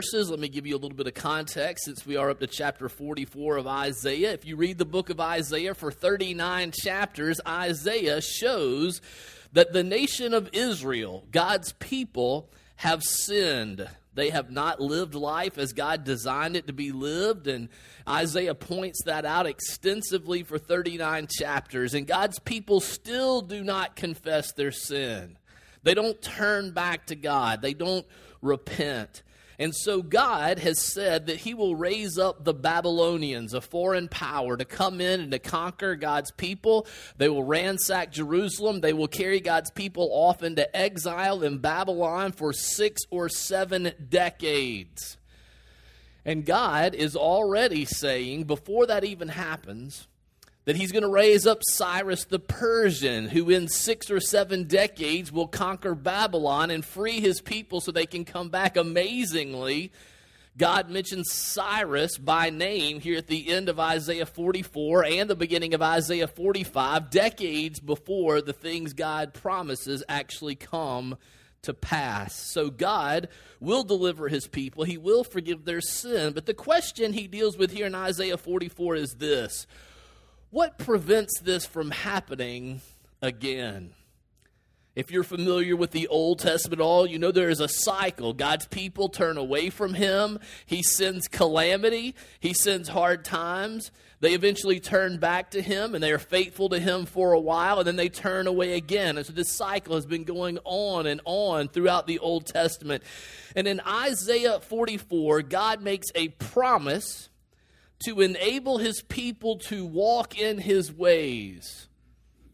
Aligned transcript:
verses. 0.00 0.30
Let 0.30 0.38
me 0.38 0.48
give 0.48 0.64
you 0.64 0.76
a 0.76 0.78
little 0.78 0.96
bit 0.96 1.08
of 1.08 1.14
context 1.14 1.84
since 1.84 2.06
we 2.06 2.16
are 2.16 2.30
up 2.30 2.38
to 2.38 2.46
chapter 2.46 2.88
44 2.88 3.56
of 3.56 3.66
Isaiah. 3.66 4.32
If 4.32 4.44
you 4.44 4.54
read 4.54 4.78
the 4.78 4.84
book 4.84 5.10
of 5.10 5.18
Isaiah 5.18 5.74
for 5.74 5.90
39 5.90 6.70
chapters, 6.70 7.40
Isaiah 7.44 8.20
shows 8.20 9.00
that 9.54 9.72
the 9.72 9.82
nation 9.82 10.34
of 10.34 10.50
Israel, 10.52 11.26
God's 11.32 11.72
people, 11.72 12.48
have 12.76 13.02
sinned. 13.02 13.88
They 14.14 14.30
have 14.30 14.52
not 14.52 14.80
lived 14.80 15.16
life 15.16 15.58
as 15.58 15.72
God 15.72 16.04
designed 16.04 16.54
it 16.54 16.68
to 16.68 16.72
be 16.72 16.92
lived. 16.92 17.48
And 17.48 17.68
Isaiah 18.08 18.54
points 18.54 19.02
that 19.04 19.24
out 19.24 19.46
extensively 19.46 20.44
for 20.44 20.58
39 20.58 21.26
chapters. 21.28 21.94
And 21.94 22.06
God's 22.06 22.38
people 22.38 22.78
still 22.78 23.42
do 23.42 23.64
not 23.64 23.96
confess 23.96 24.52
their 24.52 24.70
sin. 24.70 25.38
They 25.82 25.94
don't 25.94 26.22
turn 26.22 26.70
back 26.70 27.06
to 27.06 27.16
God, 27.16 27.62
they 27.62 27.74
don't 27.74 28.06
repent. 28.40 29.24
And 29.60 29.74
so 29.74 30.02
God 30.02 30.60
has 30.60 30.80
said 30.80 31.26
that 31.26 31.38
He 31.38 31.52
will 31.52 31.74
raise 31.74 32.18
up 32.18 32.44
the 32.44 32.54
Babylonians, 32.54 33.54
a 33.54 33.60
foreign 33.60 34.08
power, 34.08 34.56
to 34.56 34.64
come 34.64 35.00
in 35.00 35.20
and 35.20 35.32
to 35.32 35.38
conquer 35.38 35.96
God's 35.96 36.30
people. 36.30 36.86
They 37.16 37.28
will 37.28 37.44
ransack 37.44 38.12
Jerusalem. 38.12 38.80
They 38.80 38.92
will 38.92 39.08
carry 39.08 39.40
God's 39.40 39.70
people 39.70 40.10
off 40.12 40.42
into 40.42 40.76
exile 40.76 41.42
in 41.42 41.58
Babylon 41.58 42.32
for 42.32 42.52
six 42.52 43.02
or 43.10 43.28
seven 43.28 43.92
decades. 44.08 45.16
And 46.24 46.44
God 46.44 46.94
is 46.94 47.16
already 47.16 47.84
saying, 47.84 48.44
before 48.44 48.86
that 48.86 49.04
even 49.04 49.28
happens, 49.28 50.07
that 50.68 50.76
he's 50.76 50.92
going 50.92 51.02
to 51.02 51.08
raise 51.08 51.46
up 51.46 51.62
Cyrus 51.62 52.26
the 52.26 52.38
Persian, 52.38 53.26
who 53.26 53.48
in 53.48 53.68
six 53.68 54.10
or 54.10 54.20
seven 54.20 54.64
decades 54.64 55.32
will 55.32 55.48
conquer 55.48 55.94
Babylon 55.94 56.70
and 56.70 56.84
free 56.84 57.20
his 57.20 57.40
people 57.40 57.80
so 57.80 57.90
they 57.90 58.04
can 58.04 58.26
come 58.26 58.50
back. 58.50 58.76
Amazingly, 58.76 59.90
God 60.58 60.90
mentions 60.90 61.32
Cyrus 61.32 62.18
by 62.18 62.50
name 62.50 63.00
here 63.00 63.16
at 63.16 63.28
the 63.28 63.48
end 63.48 63.70
of 63.70 63.80
Isaiah 63.80 64.26
44 64.26 65.06
and 65.06 65.30
the 65.30 65.34
beginning 65.34 65.72
of 65.72 65.80
Isaiah 65.80 66.28
45, 66.28 67.08
decades 67.08 67.80
before 67.80 68.42
the 68.42 68.52
things 68.52 68.92
God 68.92 69.32
promises 69.32 70.04
actually 70.06 70.54
come 70.54 71.16
to 71.62 71.72
pass. 71.72 72.34
So 72.34 72.68
God 72.68 73.30
will 73.58 73.84
deliver 73.84 74.28
his 74.28 74.46
people, 74.46 74.84
he 74.84 74.98
will 74.98 75.24
forgive 75.24 75.64
their 75.64 75.80
sin. 75.80 76.34
But 76.34 76.44
the 76.44 76.52
question 76.52 77.14
he 77.14 77.26
deals 77.26 77.56
with 77.56 77.70
here 77.70 77.86
in 77.86 77.94
Isaiah 77.94 78.36
44 78.36 78.96
is 78.96 79.14
this 79.14 79.66
what 80.50 80.78
prevents 80.78 81.40
this 81.40 81.66
from 81.66 81.90
happening 81.90 82.80
again? 83.20 83.92
If 84.98 85.12
you're 85.12 85.22
familiar 85.22 85.76
with 85.76 85.92
the 85.92 86.08
Old 86.08 86.40
Testament 86.40 86.80
at 86.80 86.84
all, 86.84 87.06
you 87.06 87.20
know 87.20 87.30
there 87.30 87.50
is 87.50 87.60
a 87.60 87.68
cycle. 87.68 88.32
God's 88.32 88.66
people 88.66 89.08
turn 89.08 89.36
away 89.36 89.70
from 89.70 89.94
him. 89.94 90.40
He 90.66 90.82
sends 90.82 91.28
calamity. 91.28 92.16
He 92.40 92.52
sends 92.52 92.88
hard 92.88 93.24
times. 93.24 93.92
They 94.18 94.34
eventually 94.34 94.80
turn 94.80 95.18
back 95.18 95.52
to 95.52 95.62
him 95.62 95.94
and 95.94 96.02
they 96.02 96.10
are 96.10 96.18
faithful 96.18 96.68
to 96.70 96.80
him 96.80 97.06
for 97.06 97.32
a 97.32 97.38
while 97.38 97.78
and 97.78 97.86
then 97.86 97.94
they 97.94 98.08
turn 98.08 98.48
away 98.48 98.72
again. 98.72 99.16
And 99.16 99.24
so 99.24 99.32
this 99.32 99.52
cycle 99.52 99.94
has 99.94 100.04
been 100.04 100.24
going 100.24 100.58
on 100.64 101.06
and 101.06 101.20
on 101.24 101.68
throughout 101.68 102.08
the 102.08 102.18
Old 102.18 102.46
Testament. 102.46 103.04
And 103.54 103.68
in 103.68 103.80
Isaiah 103.86 104.58
44, 104.58 105.42
God 105.42 105.80
makes 105.80 106.08
a 106.16 106.28
promise 106.28 107.28
to 108.00 108.20
enable 108.20 108.78
his 108.78 109.02
people 109.02 109.56
to 109.56 109.84
walk 109.84 110.38
in 110.38 110.58
his 110.58 110.92
ways, 110.92 111.88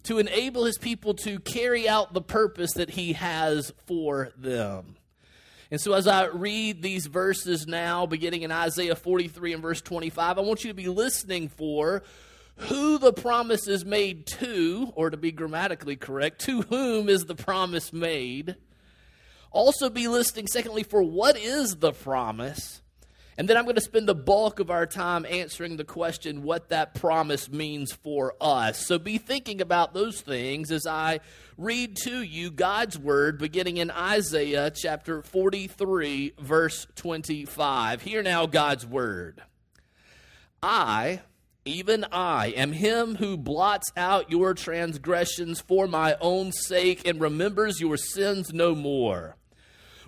to 0.04 0.18
enable 0.18 0.64
his 0.64 0.78
people 0.78 1.14
to 1.14 1.38
carry 1.38 1.88
out 1.88 2.14
the 2.14 2.22
purpose 2.22 2.72
that 2.74 2.90
he 2.90 3.12
has 3.14 3.72
for 3.86 4.30
them. 4.36 4.96
And 5.70 5.80
so, 5.80 5.92
as 5.94 6.06
I 6.06 6.26
read 6.26 6.82
these 6.82 7.06
verses 7.06 7.66
now, 7.66 8.06
beginning 8.06 8.42
in 8.42 8.52
Isaiah 8.52 8.94
43 8.94 9.54
and 9.54 9.62
verse 9.62 9.80
25, 9.80 10.38
I 10.38 10.40
want 10.40 10.62
you 10.62 10.70
to 10.70 10.74
be 10.74 10.88
listening 10.88 11.48
for 11.48 12.02
who 12.56 12.98
the 12.98 13.12
promise 13.12 13.66
is 13.66 13.84
made 13.84 14.26
to, 14.26 14.92
or 14.94 15.10
to 15.10 15.16
be 15.16 15.32
grammatically 15.32 15.96
correct, 15.96 16.42
to 16.42 16.62
whom 16.62 17.08
is 17.08 17.24
the 17.24 17.34
promise 17.34 17.92
made. 17.92 18.56
Also, 19.50 19.90
be 19.90 20.06
listening, 20.06 20.46
secondly, 20.46 20.82
for 20.82 21.02
what 21.02 21.36
is 21.36 21.76
the 21.76 21.92
promise 21.92 22.82
and 23.36 23.48
then 23.48 23.56
I'm 23.56 23.64
going 23.64 23.74
to 23.74 23.80
spend 23.80 24.08
the 24.08 24.14
bulk 24.14 24.60
of 24.60 24.70
our 24.70 24.86
time 24.86 25.26
answering 25.28 25.76
the 25.76 25.84
question 25.84 26.42
what 26.42 26.68
that 26.68 26.94
promise 26.94 27.50
means 27.50 27.92
for 27.92 28.34
us. 28.40 28.86
So 28.86 28.98
be 28.98 29.18
thinking 29.18 29.60
about 29.60 29.94
those 29.94 30.20
things 30.20 30.70
as 30.70 30.86
I 30.86 31.20
read 31.56 31.96
to 32.04 32.22
you 32.22 32.50
God's 32.50 32.98
word 32.98 33.38
beginning 33.38 33.78
in 33.78 33.90
Isaiah 33.90 34.70
chapter 34.70 35.22
43, 35.22 36.34
verse 36.38 36.86
25. 36.94 38.02
Hear 38.02 38.22
now 38.22 38.46
God's 38.46 38.86
word. 38.86 39.42
I, 40.62 41.20
even 41.64 42.06
I, 42.12 42.48
am 42.48 42.72
him 42.72 43.16
who 43.16 43.36
blots 43.36 43.90
out 43.96 44.30
your 44.30 44.54
transgressions 44.54 45.60
for 45.60 45.86
my 45.86 46.16
own 46.20 46.52
sake 46.52 47.06
and 47.06 47.20
remembers 47.20 47.80
your 47.80 47.96
sins 47.96 48.52
no 48.52 48.74
more. 48.74 49.36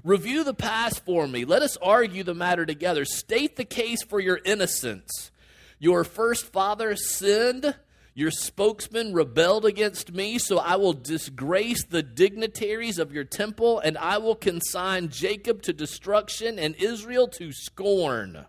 Review 0.07 0.45
the 0.45 0.55
past 0.55 1.05
for 1.05 1.27
me. 1.27 1.45
Let 1.45 1.63
us 1.63 1.77
argue 1.83 2.23
the 2.23 2.33
matter 2.33 2.65
together. 2.65 3.05
State 3.05 3.57
the 3.57 3.65
case 3.65 4.05
for 4.05 4.21
your 4.21 4.39
innocence. 4.45 5.33
Your 5.81 6.05
first 6.05 6.47
father 6.53 6.95
sinned. 6.95 7.75
Your 8.15 8.31
spokesman 8.31 9.15
rebelled 9.15 9.67
against 9.67 10.13
me, 10.13 10.39
so 10.39 10.59
I 10.59 10.77
will 10.77 10.93
disgrace 10.93 11.85
the 11.85 12.05
dignitaries 12.05 13.01
of 13.01 13.13
your 13.13 13.25
temple, 13.25 13.81
and 13.81 13.99
I 13.99 14.19
will 14.19 14.37
consign 14.37 15.09
Jacob 15.09 15.63
to 15.63 15.73
destruction 15.73 16.57
and 16.57 16.77
Israel 16.77 17.27
to 17.39 17.51
scorn. 17.51 18.47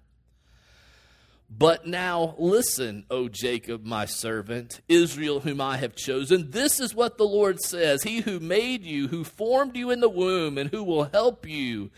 But 1.50 1.88
now 1.88 2.36
listen, 2.38 3.06
O 3.10 3.30
Jacob, 3.30 3.86
my 3.86 4.06
servant, 4.06 4.82
Israel, 4.90 5.40
whom 5.40 5.62
I 5.62 5.78
have 5.78 5.96
chosen. 5.96 6.52
This 6.52 6.80
is 6.80 6.94
what 6.94 7.18
the 7.18 7.26
Lord 7.26 7.62
says 7.62 8.04
He 8.04 8.20
who 8.20 8.40
made 8.40 8.84
you, 8.84 9.08
who 9.08 9.24
formed 9.24 9.78
you 9.78 9.90
in 9.90 10.02
the 10.02 10.10
womb, 10.10 10.58
and 10.58 10.70
who 10.70 10.84
will 10.84 11.06
help 11.06 11.48
you. 11.48 11.90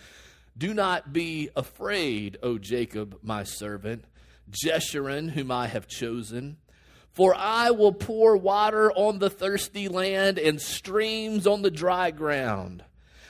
Do 0.55 0.73
not 0.73 1.13
be 1.13 1.49
afraid, 1.55 2.37
O 2.43 2.57
Jacob, 2.57 3.17
my 3.23 3.43
servant, 3.43 4.05
Jeshurun, 4.51 5.31
whom 5.31 5.51
I 5.51 5.67
have 5.67 5.87
chosen. 5.87 6.57
For 7.11 7.33
I 7.33 7.71
will 7.71 7.93
pour 7.93 8.37
water 8.37 8.91
on 8.91 9.19
the 9.19 9.29
thirsty 9.29 9.87
land 9.87 10.37
and 10.37 10.61
streams 10.61 11.47
on 11.47 11.63
the 11.63 11.71
dry 11.71 12.11
ground. 12.11 12.83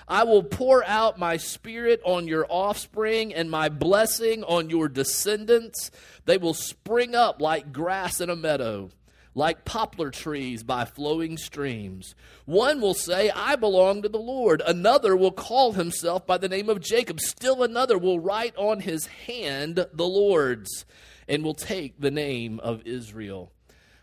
I 0.09 0.23
will 0.23 0.41
pour 0.41 0.83
out 0.85 1.19
my 1.19 1.37
spirit 1.37 2.01
on 2.03 2.27
your 2.27 2.47
offspring 2.49 3.31
and 3.33 3.51
my 3.51 3.69
blessing 3.69 4.43
on 4.43 4.71
your 4.71 4.89
descendants. 4.89 5.91
They 6.25 6.37
will 6.39 6.55
spring 6.55 7.13
up 7.13 7.39
like 7.39 7.71
grass 7.71 8.19
in 8.19 8.31
a 8.31 8.35
meadow, 8.35 8.89
like 9.35 9.65
poplar 9.65 10.09
trees 10.09 10.63
by 10.63 10.85
flowing 10.85 11.37
streams. 11.37 12.15
One 12.45 12.81
will 12.81 12.95
say, 12.95 13.29
I 13.29 13.55
belong 13.55 14.01
to 14.01 14.09
the 14.09 14.17
Lord. 14.17 14.63
Another 14.65 15.15
will 15.15 15.31
call 15.31 15.73
himself 15.73 16.25
by 16.25 16.39
the 16.39 16.49
name 16.49 16.69
of 16.69 16.79
Jacob. 16.79 17.19
Still 17.19 17.61
another 17.61 17.99
will 17.99 18.19
write 18.19 18.55
on 18.57 18.79
his 18.79 19.05
hand 19.05 19.85
the 19.93 20.07
Lord's 20.07 20.85
and 21.27 21.43
will 21.43 21.53
take 21.53 22.01
the 22.01 22.09
name 22.09 22.59
of 22.61 22.81
Israel. 22.87 23.51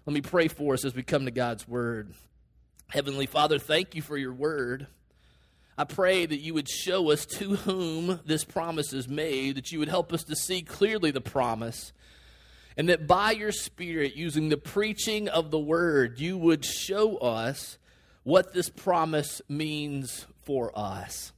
Let 0.07 0.15
me 0.15 0.21
pray 0.21 0.47
for 0.47 0.75
us 0.75 0.85
as 0.85 0.95
we 0.95 1.03
come 1.03 1.25
to 1.25 1.33
God's 1.33 1.67
word. 1.67 2.15
Heavenly 2.87 3.27
Father, 3.27 3.59
thank 3.59 3.97
you 3.97 4.03
for 4.03 4.17
your 4.17 4.33
word. 4.33 4.87
I 5.79 5.85
pray 5.85 6.25
that 6.25 6.41
you 6.41 6.55
would 6.55 6.69
show 6.69 7.11
us 7.11 7.27
to 7.27 7.57
whom 7.57 8.21
this 8.25 8.45
promise 8.45 8.93
is 8.93 9.09
made, 9.09 9.57
that 9.57 9.73
you 9.73 9.79
would 9.79 9.89
help 9.89 10.13
us 10.13 10.25
to 10.25 10.35
see 10.35 10.63
clearly 10.63 11.11
the 11.11 11.21
promise, 11.21 11.93
and 12.79 12.89
that 12.89 13.07
by 13.07 13.33
your 13.33 13.53
Spirit, 13.53 14.17
using 14.17 14.49
the 14.49 14.57
preaching 14.57 15.29
of 15.29 15.51
the 15.51 15.59
word, 15.59 16.19
you 16.19 16.39
would 16.39 16.65
show 16.65 17.17
us 17.19 17.79
what 18.23 18.55
this 18.55 18.69
promise 18.71 19.43
means 19.49 20.27
for 20.45 20.73
us. 20.75 21.33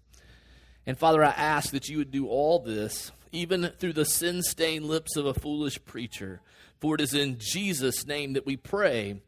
And 0.87 0.97
Father, 0.97 1.23
I 1.23 1.31
ask 1.31 1.73
that 1.73 1.89
you 1.89 1.99
would 1.99 2.11
do 2.11 2.29
all 2.29 2.61
this, 2.61 3.13
even 3.33 3.73
through 3.79 3.93
the 3.93 4.05
sin 4.05 4.43
stained 4.43 4.87
lips 4.87 5.17
of 5.17 5.27
a 5.27 5.35
foolish 5.35 5.85
preacher. 5.85 6.41
For 6.81 6.95
it 6.95 7.01
is 7.01 7.13
in 7.13 7.39
Jesus' 7.39 8.07
name 8.07 8.35
that 8.35 8.47
we 8.47 8.57
pray. 8.57 9.21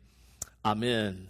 Amen. 0.65 1.29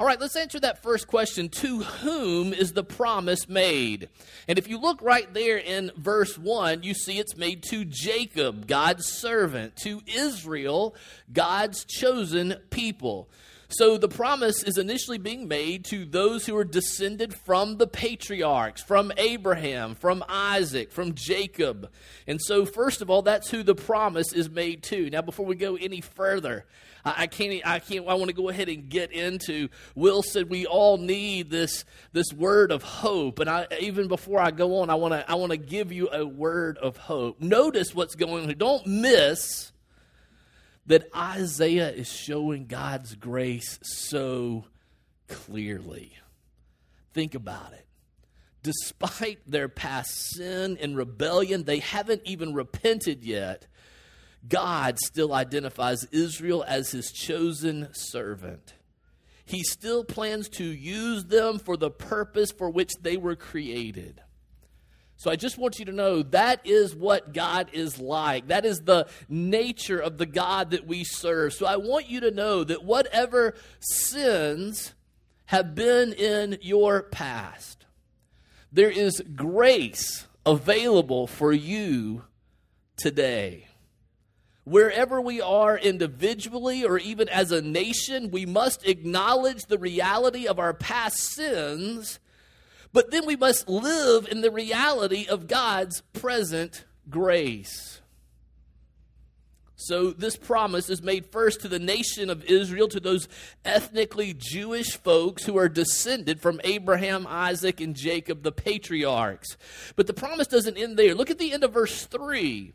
All 0.00 0.06
right, 0.06 0.18
let's 0.18 0.34
answer 0.34 0.58
that 0.60 0.82
first 0.82 1.08
question. 1.08 1.50
To 1.50 1.80
whom 1.80 2.54
is 2.54 2.72
the 2.72 2.82
promise 2.82 3.50
made? 3.50 4.08
And 4.48 4.58
if 4.58 4.66
you 4.66 4.78
look 4.78 5.02
right 5.02 5.30
there 5.34 5.58
in 5.58 5.90
verse 5.94 6.38
1, 6.38 6.84
you 6.84 6.94
see 6.94 7.18
it's 7.18 7.36
made 7.36 7.62
to 7.64 7.84
Jacob, 7.84 8.66
God's 8.66 9.06
servant, 9.06 9.76
to 9.82 10.00
Israel, 10.06 10.94
God's 11.30 11.84
chosen 11.84 12.54
people. 12.70 13.28
So 13.72 13.98
the 13.98 14.08
promise 14.08 14.64
is 14.64 14.78
initially 14.78 15.18
being 15.18 15.46
made 15.46 15.84
to 15.86 16.04
those 16.04 16.44
who 16.44 16.56
are 16.56 16.64
descended 16.64 17.32
from 17.32 17.76
the 17.76 17.86
patriarchs, 17.86 18.82
from 18.82 19.12
Abraham, 19.16 19.94
from 19.94 20.24
Isaac, 20.28 20.90
from 20.90 21.14
Jacob. 21.14 21.88
And 22.26 22.40
so, 22.42 22.66
first 22.66 23.00
of 23.00 23.10
all, 23.10 23.22
that's 23.22 23.48
who 23.48 23.62
the 23.62 23.76
promise 23.76 24.32
is 24.32 24.50
made 24.50 24.82
to. 24.84 25.08
Now, 25.10 25.22
before 25.22 25.46
we 25.46 25.54
go 25.54 25.76
any 25.76 26.00
further, 26.00 26.66
I 27.04 27.28
can't, 27.28 27.64
I 27.64 27.78
can't, 27.78 28.08
I 28.08 28.14
want 28.14 28.28
to 28.28 28.34
go 28.34 28.48
ahead 28.48 28.68
and 28.68 28.88
get 28.88 29.12
into. 29.12 29.68
Will 29.94 30.24
said 30.24 30.50
we 30.50 30.66
all 30.66 30.98
need 30.98 31.48
this, 31.48 31.84
this 32.12 32.32
word 32.32 32.72
of 32.72 32.82
hope. 32.82 33.38
And 33.38 33.48
I, 33.48 33.68
even 33.78 34.08
before 34.08 34.40
I 34.40 34.50
go 34.50 34.78
on, 34.80 34.90
I 34.90 34.96
want 34.96 35.14
to, 35.14 35.30
I 35.30 35.36
want 35.36 35.52
to 35.52 35.56
give 35.58 35.92
you 35.92 36.08
a 36.12 36.26
word 36.26 36.76
of 36.78 36.96
hope. 36.96 37.40
Notice 37.40 37.94
what's 37.94 38.16
going 38.16 38.48
on. 38.48 38.54
Don't 38.58 38.84
miss 38.86 39.70
that 40.90 41.08
Isaiah 41.14 41.92
is 41.92 42.12
showing 42.12 42.66
God's 42.66 43.14
grace 43.14 43.78
so 43.80 44.64
clearly. 45.28 46.16
Think 47.14 47.36
about 47.36 47.74
it. 47.74 47.86
Despite 48.64 49.38
their 49.48 49.68
past 49.68 50.10
sin 50.34 50.76
and 50.80 50.96
rebellion, 50.96 51.62
they 51.62 51.78
haven't 51.78 52.22
even 52.24 52.54
repented 52.54 53.22
yet. 53.22 53.68
God 54.48 54.98
still 54.98 55.32
identifies 55.32 56.08
Israel 56.10 56.64
as 56.66 56.90
his 56.90 57.12
chosen 57.12 57.90
servant. 57.92 58.74
He 59.44 59.62
still 59.62 60.02
plans 60.02 60.48
to 60.48 60.64
use 60.64 61.26
them 61.26 61.60
for 61.60 61.76
the 61.76 61.90
purpose 61.92 62.50
for 62.50 62.68
which 62.68 62.90
they 63.00 63.16
were 63.16 63.36
created. 63.36 64.20
So 65.20 65.30
I 65.30 65.36
just 65.36 65.58
want 65.58 65.78
you 65.78 65.84
to 65.84 65.92
know 65.92 66.22
that 66.22 66.66
is 66.66 66.96
what 66.96 67.34
God 67.34 67.68
is 67.74 67.98
like. 67.98 68.46
That 68.46 68.64
is 68.64 68.78
the 68.78 69.06
nature 69.28 69.98
of 69.98 70.16
the 70.16 70.24
God 70.24 70.70
that 70.70 70.86
we 70.86 71.04
serve. 71.04 71.52
So 71.52 71.66
I 71.66 71.76
want 71.76 72.08
you 72.08 72.20
to 72.20 72.30
know 72.30 72.64
that 72.64 72.86
whatever 72.86 73.54
sins 73.80 74.94
have 75.44 75.74
been 75.74 76.14
in 76.14 76.56
your 76.62 77.02
past, 77.02 77.84
there 78.72 78.88
is 78.88 79.22
grace 79.36 80.26
available 80.46 81.26
for 81.26 81.52
you 81.52 82.24
today. 82.96 83.66
Wherever 84.64 85.20
we 85.20 85.42
are 85.42 85.76
individually 85.76 86.82
or 86.82 86.96
even 86.96 87.28
as 87.28 87.52
a 87.52 87.60
nation, 87.60 88.30
we 88.30 88.46
must 88.46 88.88
acknowledge 88.88 89.66
the 89.66 89.76
reality 89.76 90.46
of 90.46 90.58
our 90.58 90.72
past 90.72 91.18
sins 91.18 92.20
but 92.92 93.10
then 93.10 93.26
we 93.26 93.36
must 93.36 93.68
live 93.68 94.26
in 94.28 94.40
the 94.40 94.50
reality 94.50 95.26
of 95.28 95.48
God's 95.48 96.02
present 96.12 96.84
grace. 97.08 98.00
So, 99.82 100.10
this 100.10 100.36
promise 100.36 100.90
is 100.90 101.00
made 101.00 101.24
first 101.24 101.62
to 101.62 101.68
the 101.68 101.78
nation 101.78 102.28
of 102.28 102.44
Israel, 102.44 102.86
to 102.88 103.00
those 103.00 103.28
ethnically 103.64 104.34
Jewish 104.36 104.98
folks 104.98 105.44
who 105.44 105.56
are 105.56 105.70
descended 105.70 106.38
from 106.38 106.60
Abraham, 106.64 107.26
Isaac, 107.26 107.80
and 107.80 107.96
Jacob, 107.96 108.42
the 108.42 108.52
patriarchs. 108.52 109.56
But 109.96 110.06
the 110.06 110.12
promise 110.12 110.48
doesn't 110.48 110.76
end 110.76 110.98
there. 110.98 111.14
Look 111.14 111.30
at 111.30 111.38
the 111.38 111.54
end 111.54 111.64
of 111.64 111.72
verse 111.72 112.04
3. 112.04 112.74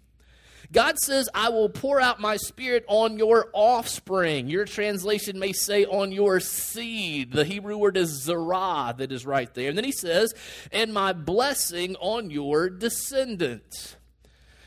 God 0.72 0.98
says, 1.00 1.30
I 1.34 1.50
will 1.50 1.70
pour 1.70 2.00
out 2.00 2.20
my 2.20 2.38
spirit 2.38 2.86
on 2.88 3.18
your 3.18 3.50
offspring. 3.54 4.48
Your 4.48 4.66
translation 4.66 5.40
may 5.40 5.54
say 5.54 5.86
on 5.86 6.12
your 6.12 6.40
seed. 6.40 7.32
The 7.32 7.46
Hebrew 7.46 7.78
word 7.78 7.98
is 7.98 8.24
zarah 8.24 8.96
that 8.98 9.12
is 9.12 9.26
right 9.26 9.54
there. 9.54 9.70
And 9.70 9.78
then 9.78 9.86
he 9.86 9.92
says, 9.92 10.34
and 10.72 10.94
my 10.94 11.14
blessing 11.14 11.96
on 11.98 12.30
your 12.30 12.70
descendants. 12.70 13.96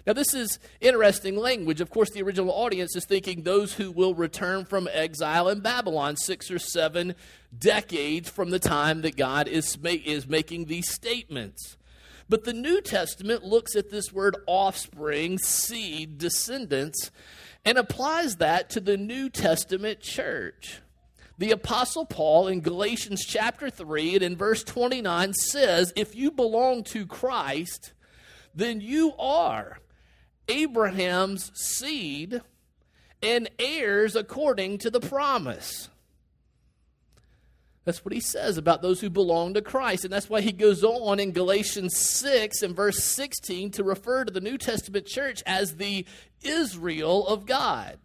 Now, 0.06 0.14
this 0.14 0.32
is 0.32 0.58
interesting 0.80 1.36
language. 1.36 1.82
Of 1.82 1.90
course, 1.90 2.10
the 2.10 2.22
original 2.22 2.50
audience 2.50 2.96
is 2.96 3.04
thinking 3.04 3.42
those 3.42 3.74
who 3.74 3.90
will 3.90 4.14
return 4.14 4.64
from 4.64 4.88
exile 4.90 5.50
in 5.50 5.60
Babylon, 5.60 6.16
six 6.16 6.50
or 6.50 6.58
seven 6.58 7.14
decades 7.56 8.30
from 8.30 8.48
the 8.48 8.58
time 8.58 9.02
that 9.02 9.16
God 9.16 9.48
is, 9.48 9.76
is 9.84 10.26
making 10.26 10.64
these 10.64 10.90
statements. 10.90 11.77
But 12.28 12.44
the 12.44 12.52
New 12.52 12.80
Testament 12.80 13.44
looks 13.44 13.74
at 13.74 13.90
this 13.90 14.12
word 14.12 14.36
offspring, 14.46 15.38
seed, 15.38 16.18
descendants, 16.18 17.10
and 17.64 17.78
applies 17.78 18.36
that 18.36 18.68
to 18.70 18.80
the 18.80 18.96
New 18.96 19.30
Testament 19.30 20.00
church. 20.00 20.80
The 21.38 21.52
Apostle 21.52 22.04
Paul 22.04 22.48
in 22.48 22.60
Galatians 22.60 23.24
chapter 23.24 23.70
3 23.70 24.16
and 24.16 24.22
in 24.22 24.36
verse 24.36 24.64
29 24.64 25.32
says, 25.34 25.92
If 25.96 26.14
you 26.14 26.30
belong 26.30 26.82
to 26.84 27.06
Christ, 27.06 27.92
then 28.54 28.80
you 28.80 29.14
are 29.18 29.78
Abraham's 30.48 31.52
seed 31.54 32.42
and 33.22 33.48
heirs 33.58 34.16
according 34.16 34.78
to 34.78 34.90
the 34.90 35.00
promise. 35.00 35.88
That's 37.88 38.04
what 38.04 38.12
he 38.12 38.20
says 38.20 38.58
about 38.58 38.82
those 38.82 39.00
who 39.00 39.08
belong 39.08 39.54
to 39.54 39.62
Christ. 39.62 40.04
And 40.04 40.12
that's 40.12 40.28
why 40.28 40.42
he 40.42 40.52
goes 40.52 40.84
on 40.84 41.18
in 41.18 41.32
Galatians 41.32 41.96
6 41.96 42.60
and 42.60 42.76
verse 42.76 43.02
16 43.02 43.70
to 43.70 43.82
refer 43.82 44.26
to 44.26 44.30
the 44.30 44.42
New 44.42 44.58
Testament 44.58 45.06
church 45.06 45.42
as 45.46 45.76
the 45.76 46.04
Israel 46.42 47.26
of 47.26 47.46
God. 47.46 47.98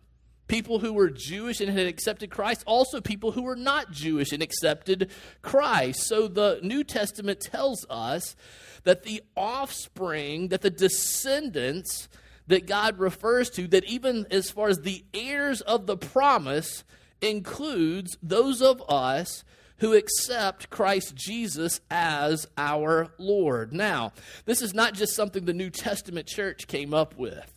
People 0.47 0.79
who 0.79 0.93
were 0.93 1.09
Jewish 1.09 1.59
and 1.59 1.69
had 1.69 1.85
accepted 1.85 2.29
Christ, 2.31 2.63
also 2.65 3.01
people 3.01 3.33
who 3.33 3.41
were 3.41 3.57
not 3.57 3.91
Jewish 3.91 4.31
and 4.31 4.41
accepted 4.41 5.11
Christ. 5.41 6.07
So 6.07 6.29
the 6.29 6.61
New 6.63 6.85
Testament 6.85 7.41
tells 7.41 7.85
us 7.89 8.37
that 8.85 9.03
the 9.03 9.21
offspring, 9.35 10.47
that 10.47 10.61
the 10.61 10.69
descendants 10.69 12.07
that 12.47 12.67
God 12.67 12.99
refers 12.99 13.49
to, 13.49 13.67
that 13.67 13.83
even 13.83 14.27
as 14.31 14.49
far 14.49 14.69
as 14.69 14.79
the 14.79 15.03
heirs 15.13 15.59
of 15.59 15.87
the 15.87 15.97
promise, 15.97 16.85
includes 17.21 18.17
those 18.23 18.61
of 18.61 18.81
us 18.87 19.43
who 19.83 19.93
accept 19.93 20.69
Christ 20.69 21.13
Jesus 21.13 21.81
as 21.91 22.47
our 22.57 23.09
Lord. 23.17 23.73
Now, 23.73 24.13
this 24.45 24.61
is 24.61 24.73
not 24.73 24.93
just 24.93 25.13
something 25.13 25.43
the 25.43 25.51
New 25.51 25.69
Testament 25.69 26.25
church 26.25 26.67
came 26.67 26.93
up 26.93 27.17
with. 27.17 27.51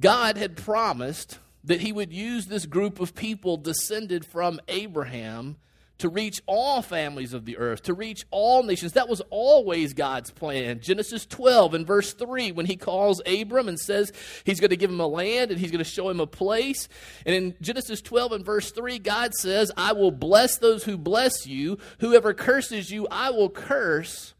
God 0.00 0.38
had 0.38 0.56
promised 0.56 1.40
that 1.62 1.82
he 1.82 1.92
would 1.92 2.10
use 2.10 2.46
this 2.46 2.64
group 2.64 3.00
of 3.00 3.14
people 3.14 3.58
descended 3.58 4.24
from 4.24 4.60
Abraham 4.66 5.56
to 5.98 6.08
reach 6.08 6.40
all 6.46 6.80
families 6.80 7.34
of 7.34 7.44
the 7.44 7.58
earth, 7.58 7.82
to 7.82 7.94
reach 7.94 8.24
all 8.30 8.62
nations. 8.62 8.92
That 8.92 9.08
was 9.08 9.20
always 9.30 9.94
God's 9.94 10.30
plan. 10.30 10.80
Genesis 10.80 11.26
12 11.26 11.74
and 11.74 11.86
verse 11.86 12.14
3, 12.14 12.52
when 12.52 12.66
he 12.66 12.76
calls 12.76 13.20
Abram 13.26 13.68
and 13.68 13.78
says 13.78 14.12
he's 14.44 14.60
going 14.60 14.70
to 14.70 14.76
give 14.76 14.90
him 14.90 15.00
a 15.00 15.06
land 15.06 15.50
and 15.50 15.58
he's 15.58 15.72
going 15.72 15.84
to 15.84 15.90
show 15.90 16.08
him 16.08 16.20
a 16.20 16.26
place. 16.26 16.88
And 17.26 17.34
in 17.34 17.54
Genesis 17.60 18.00
12 18.00 18.32
and 18.32 18.44
verse 18.44 18.70
3, 18.70 18.98
God 19.00 19.34
says, 19.34 19.72
I 19.76 19.92
will 19.92 20.12
bless 20.12 20.58
those 20.58 20.84
who 20.84 20.96
bless 20.96 21.46
you. 21.46 21.78
Whoever 21.98 22.32
curses 22.32 22.90
you, 22.90 23.08
I 23.10 23.30
will 23.30 23.50
curse. 23.50 24.34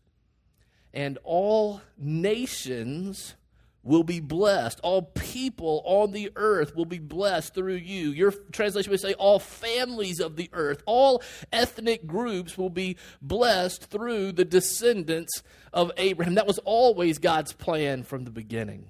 And 0.94 1.18
all 1.24 1.82
nations 1.98 3.34
will 3.82 4.02
be 4.02 4.20
blessed. 4.20 4.80
All 4.82 5.02
people 5.02 5.82
on 5.84 6.12
the 6.12 6.30
earth 6.36 6.76
will 6.76 6.84
be 6.84 6.98
blessed 6.98 7.54
through 7.54 7.76
you. 7.76 8.10
Your 8.10 8.32
translation 8.52 8.90
would 8.90 9.00
say, 9.00 9.14
all 9.14 9.38
families 9.38 10.20
of 10.20 10.36
the 10.36 10.50
earth, 10.52 10.82
all 10.86 11.22
ethnic 11.52 12.06
groups 12.06 12.58
will 12.58 12.70
be 12.70 12.96
blessed 13.22 13.84
through 13.84 14.32
the 14.32 14.44
descendants 14.44 15.42
of 15.72 15.92
Abraham. 15.96 16.34
That 16.34 16.46
was 16.46 16.58
always 16.58 17.18
God's 17.18 17.52
plan 17.52 18.02
from 18.02 18.24
the 18.24 18.30
beginning. 18.30 18.86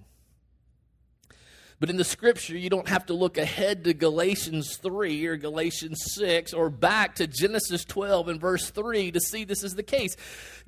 But 1.80 1.90
in 1.90 1.96
the 1.96 2.04
scripture, 2.04 2.56
you 2.56 2.70
don't 2.70 2.88
have 2.88 3.06
to 3.06 3.14
look 3.14 3.38
ahead 3.38 3.84
to 3.84 3.94
Galatians 3.94 4.78
3 4.78 5.26
or 5.26 5.36
Galatians 5.36 6.02
6 6.14 6.52
or 6.52 6.70
back 6.70 7.14
to 7.16 7.28
Genesis 7.28 7.84
12 7.84 8.28
and 8.28 8.40
verse 8.40 8.70
3 8.70 9.12
to 9.12 9.20
see 9.20 9.44
this 9.44 9.62
is 9.62 9.74
the 9.74 9.84
case. 9.84 10.16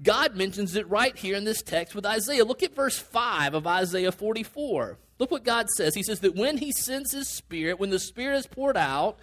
God 0.00 0.36
mentions 0.36 0.76
it 0.76 0.88
right 0.88 1.16
here 1.16 1.34
in 1.34 1.44
this 1.44 1.62
text 1.62 1.96
with 1.96 2.06
Isaiah. 2.06 2.44
Look 2.44 2.62
at 2.62 2.76
verse 2.76 2.96
5 2.96 3.54
of 3.54 3.66
Isaiah 3.66 4.12
44. 4.12 4.98
Look 5.18 5.32
what 5.32 5.44
God 5.44 5.68
says. 5.76 5.96
He 5.96 6.04
says 6.04 6.20
that 6.20 6.36
when 6.36 6.58
he 6.58 6.70
sends 6.70 7.12
his 7.12 7.28
spirit, 7.28 7.80
when 7.80 7.90
the 7.90 7.98
spirit 7.98 8.36
is 8.36 8.46
poured 8.46 8.76
out, 8.76 9.18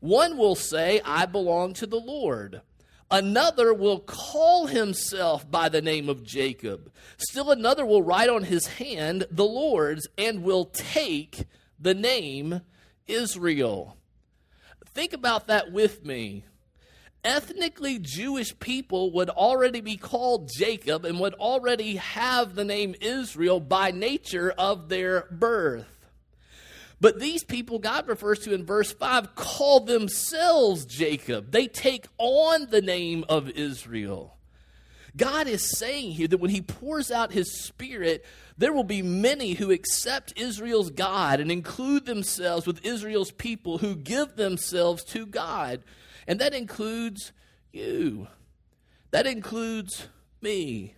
one 0.00 0.36
will 0.36 0.54
say, 0.54 1.00
I 1.02 1.24
belong 1.24 1.72
to 1.74 1.86
the 1.86 1.98
Lord. 1.98 2.60
Another 3.10 3.72
will 3.72 4.00
call 4.00 4.66
himself 4.66 5.48
by 5.48 5.68
the 5.68 5.80
name 5.80 6.08
of 6.08 6.24
Jacob. 6.24 6.90
Still 7.18 7.52
another 7.52 7.86
will 7.86 8.02
write 8.02 8.28
on 8.28 8.44
his 8.44 8.66
hand 8.66 9.26
the 9.30 9.44
Lord's 9.44 10.08
and 10.18 10.42
will 10.42 10.64
take 10.64 11.44
the 11.78 11.94
name 11.94 12.62
Israel. 13.06 13.96
Think 14.86 15.12
about 15.12 15.46
that 15.46 15.70
with 15.70 16.04
me. 16.04 16.44
Ethnically 17.22 17.98
Jewish 17.98 18.58
people 18.58 19.12
would 19.12 19.30
already 19.30 19.80
be 19.80 19.96
called 19.96 20.50
Jacob 20.56 21.04
and 21.04 21.20
would 21.20 21.34
already 21.34 21.96
have 21.96 22.54
the 22.54 22.64
name 22.64 22.94
Israel 23.00 23.60
by 23.60 23.90
nature 23.90 24.52
of 24.56 24.88
their 24.88 25.26
birth. 25.30 25.95
But 27.00 27.20
these 27.20 27.44
people 27.44 27.78
God 27.78 28.08
refers 28.08 28.38
to 28.40 28.54
in 28.54 28.64
verse 28.64 28.92
5 28.92 29.34
call 29.34 29.80
themselves 29.80 30.86
Jacob. 30.86 31.50
They 31.50 31.66
take 31.66 32.06
on 32.18 32.68
the 32.70 32.80
name 32.80 33.24
of 33.28 33.50
Israel. 33.50 34.36
God 35.16 35.46
is 35.46 35.78
saying 35.78 36.12
here 36.12 36.28
that 36.28 36.40
when 36.40 36.50
He 36.50 36.60
pours 36.60 37.10
out 37.10 37.32
His 37.32 37.64
Spirit, 37.64 38.24
there 38.58 38.72
will 38.72 38.84
be 38.84 39.02
many 39.02 39.54
who 39.54 39.70
accept 39.70 40.34
Israel's 40.36 40.90
God 40.90 41.40
and 41.40 41.50
include 41.50 42.04
themselves 42.04 42.66
with 42.66 42.84
Israel's 42.84 43.30
people 43.30 43.78
who 43.78 43.96
give 43.96 44.36
themselves 44.36 45.04
to 45.04 45.26
God. 45.26 45.82
And 46.26 46.38
that 46.40 46.54
includes 46.54 47.32
you, 47.72 48.28
that 49.10 49.26
includes 49.26 50.08
me. 50.40 50.94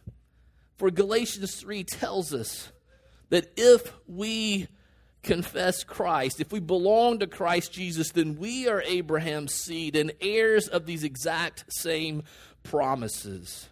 For 0.79 0.91
Galatians 0.91 1.57
3 1.57 1.83
tells 1.85 2.33
us 2.33 2.71
that 3.31 3.53
if 3.57 3.93
we 4.07 4.69
confess 5.23 5.85
Christ, 5.85 6.41
if 6.41 6.53
we 6.53 6.61
belong 6.61 7.19
to 7.19 7.27
Christ 7.27 7.73
Jesus, 7.73 8.13
then 8.13 8.37
we 8.37 8.69
are 8.69 8.83
Abraham's 8.83 9.55
seed 9.55 9.97
and 9.97 10.13
heirs 10.21 10.69
of 10.69 10.87
these 10.87 11.05
exact 11.05 11.65
same 11.69 12.23
promises. 12.63 13.69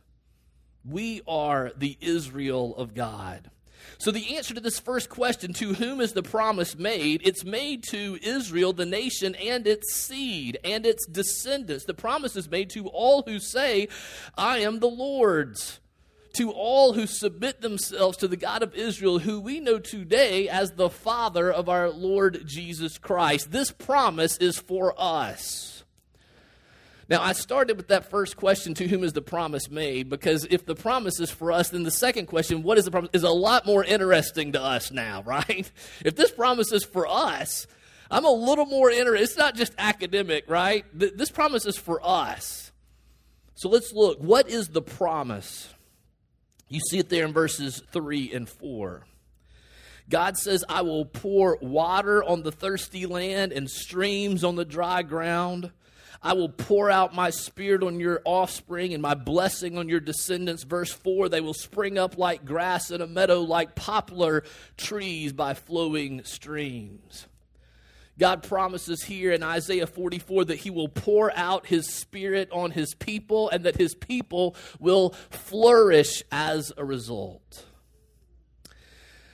We 0.85 1.23
are 1.27 1.73
the 1.77 1.97
Israel 2.01 2.75
of 2.77 2.95
God. 2.95 3.51
So, 3.99 4.11
the 4.11 4.37
answer 4.37 4.53
to 4.55 4.61
this 4.61 4.79
first 4.79 5.09
question, 5.09 5.53
to 5.55 5.75
whom 5.75 6.01
is 6.01 6.13
the 6.13 6.23
promise 6.23 6.77
made? 6.77 7.23
It's 7.25 7.45
made 7.45 7.83
to 7.91 8.19
Israel, 8.21 8.73
the 8.73 8.85
nation, 8.85 9.35
and 9.37 9.67
its 9.67 9.95
seed, 9.95 10.59
and 10.65 10.85
its 10.85 11.07
descendants. 11.07 11.85
The 11.85 11.95
promise 11.95 12.37
is 12.37 12.51
made 12.51 12.71
to 12.71 12.89
all 12.89 13.23
who 13.23 13.39
say, 13.39 13.89
I 14.37 14.59
am 14.59 14.81
the 14.81 14.89
Lord's. 14.89 15.81
To 16.37 16.51
all 16.51 16.93
who 16.93 17.07
submit 17.07 17.63
themselves 17.63 18.19
to 18.19 18.29
the 18.29 18.37
God 18.37 18.63
of 18.63 18.75
Israel, 18.75 19.21
who 19.21 19.41
we 19.41 19.59
know 19.59 19.79
today 19.79 20.49
as 20.49 20.73
the 20.73 20.91
Father 20.91 21.51
of 21.51 21.69
our 21.69 21.89
Lord 21.89 22.43
Jesus 22.47 22.99
Christ. 22.99 23.53
This 23.53 23.71
promise 23.71 24.37
is 24.37 24.59
for 24.59 24.93
us. 24.99 25.85
Now, 27.09 27.23
I 27.23 27.33
started 27.33 27.77
with 27.77 27.89
that 27.89 28.11
first 28.11 28.37
question 28.37 28.75
to 28.75 28.89
whom 28.89 29.05
is 29.05 29.13
the 29.13 29.23
promise 29.23 29.71
made? 29.71 30.11
Because 30.11 30.45
if 30.51 30.67
the 30.67 30.75
promise 30.75 31.21
is 31.21 31.31
for 31.31 31.53
us, 31.53 31.71
then 31.71 31.85
the 31.85 31.91
second 31.91 32.27
question, 32.27 32.65
what 32.65 32.79
is 32.79 32.85
the 32.85 32.91
promise, 32.91 33.11
is 33.13 33.23
a 33.23 33.31
lot 33.31 33.65
more 33.65 33.85
interesting 33.85 34.53
to 34.53 34.61
us 34.61 34.91
now, 34.91 35.23
right? 35.27 35.71
If 36.05 36.17
this 36.17 36.33
promise 36.33 36.73
is 36.73 36.85
for 36.85 37.07
us, 37.07 37.67
I'm 38.11 38.25
a 38.25 38.31
little 38.31 38.67
more 38.67 38.91
interested. 38.91 39.23
It's 39.23 39.39
not 39.39 39.55
just 39.55 39.73
academic, 39.79 40.51
right? 40.51 40.85
This 40.93 41.31
promise 41.31 41.65
is 41.65 41.77
for 41.77 42.01
us. 42.05 42.73
So 43.55 43.69
let's 43.69 43.93
look. 43.93 44.19
What 44.19 44.49
is 44.51 44.69
the 44.69 44.83
promise? 44.83 45.73
You 46.69 46.81
see 46.81 46.99
it 46.99 47.09
there 47.09 47.25
in 47.25 47.33
verses 47.33 47.83
3 47.93 48.33
and 48.33 48.49
4. 48.49 49.07
God 50.09 50.37
says, 50.37 50.65
I 50.69 50.83
will 50.83 51.05
pour 51.05 51.59
water 51.61 52.23
on 52.23 52.43
the 52.43 52.53
thirsty 52.53 53.07
land 53.07 53.53
and 53.53 53.69
streams 53.69 54.45
on 54.45 54.57
the 54.57 54.65
dry 54.65 55.03
ground. 55.03 55.73
I 56.23 56.33
will 56.33 56.49
pour 56.49 56.91
out 56.91 57.15
my 57.15 57.31
spirit 57.31 57.83
on 57.83 58.01
your 58.01 58.21
offspring 58.25 58.95
and 58.95 59.03
my 59.03 59.15
blessing 59.15 59.79
on 59.79 59.89
your 59.89 60.01
descendants. 60.01 60.63
Verse 60.63 60.93
4 60.93 61.29
They 61.29 61.41
will 61.41 61.55
spring 61.55 61.99
up 61.99 62.19
like 62.19 62.45
grass 62.45 62.91
in 62.91 63.01
a 63.01 63.07
meadow, 63.07 63.43
like 63.43 63.75
poplar 63.75 64.45
trees 64.77 65.33
by 65.33 65.55
flowing 65.55 66.25
streams. 66.25 67.27
God 68.19 68.43
promises 68.43 69.03
here 69.03 69.33
in 69.33 69.43
Isaiah 69.43 69.87
44 69.87 70.47
that 70.47 70.59
he 70.59 70.71
will 70.71 70.89
pour 70.89 71.37
out 71.37 71.67
his 71.67 71.89
spirit 71.89 72.49
on 72.51 72.71
his 72.71 72.95
people 72.95 73.51
and 73.51 73.65
that 73.65 73.77
his 73.77 73.95
people 73.95 74.57
will 74.81 75.11
flourish 75.31 76.23
as 76.33 76.73
a 76.77 76.85
result. 76.85 77.65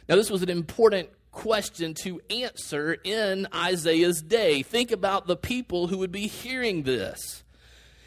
Now, 0.09 0.17
this 0.17 0.31
was 0.31 0.43
an 0.43 0.51
important 0.51 1.11
question 1.31 1.95
to 1.95 2.21
answer 2.29 2.97
in 3.05 3.47
Isaiah's 3.55 4.21
day. 4.21 4.63
Think 4.63 4.91
about 4.91 5.27
the 5.27 5.37
people 5.37 5.87
who 5.87 5.99
would 5.99 6.13
be 6.13 6.27
hearing 6.27 6.83
this. 6.83 7.42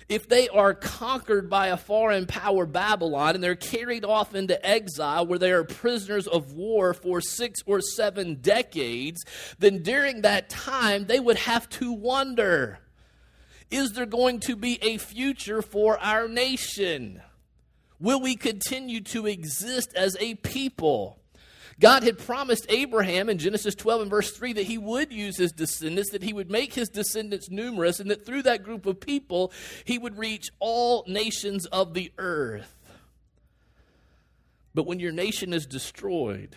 If 0.08 0.30
they 0.30 0.48
are 0.50 0.76
conquered 0.76 1.50
by 1.50 1.68
a 1.68 1.78
foreign 1.78 2.28
power, 2.28 2.68
Babylon, 2.68 3.36
and 3.36 3.44
they're 3.44 3.56
carried 3.56 4.06
off 4.06 4.36
into 4.36 4.64
exile 4.64 5.26
where 5.26 5.40
they 5.40 5.52
are 5.52 5.64
prisoners 5.64 6.28
of 6.28 6.54
war 6.54 6.94
for 6.94 7.22
six 7.22 7.62
or 7.66 7.82
seven 7.82 8.36
decades, 8.36 9.24
then 9.58 9.82
during 9.82 10.22
that 10.22 10.50
time 10.50 11.06
they 11.06 11.20
would 11.20 11.38
have 11.38 11.68
to 11.70 11.92
wonder 11.92 12.80
is 13.72 13.94
there 13.94 14.06
going 14.06 14.40
to 14.42 14.56
be 14.56 14.78
a 14.84 14.98
future 14.98 15.64
for 15.64 16.00
our 16.00 16.28
nation? 16.28 17.22
Will 18.00 18.22
we 18.22 18.36
continue 18.36 19.02
to 19.02 19.26
exist 19.26 19.92
as 19.96 20.16
a 20.20 20.36
people? 20.36 21.20
God 21.79 22.03
had 22.03 22.17
promised 22.17 22.65
Abraham 22.70 23.29
in 23.29 23.38
Genesis 23.38 23.75
12 23.75 24.03
and 24.03 24.10
verse 24.10 24.32
3 24.32 24.53
that 24.53 24.63
he 24.63 24.77
would 24.77 25.12
use 25.12 25.38
his 25.38 25.51
descendants, 25.51 26.12
that 26.12 26.24
he 26.24 26.32
would 26.32 26.50
make 26.50 26.74
his 26.74 26.88
descendants 26.88 27.50
numerous, 27.50 28.00
and 28.00 28.10
that 28.10 28.25
through 28.25 28.44
that 28.44 28.63
group 28.63 28.86
of 28.86 29.01
people, 29.01 29.51
he 29.84 29.98
would 29.98 30.17
reach 30.17 30.50
all 30.60 31.03
nations 31.08 31.65
of 31.67 31.94
the 31.94 32.12
earth. 32.17 32.74
But 34.74 34.88
when 34.88 35.00
your 35.00 35.12
nation 35.12 35.53
is 35.53 35.65
destroyed, 35.65 36.55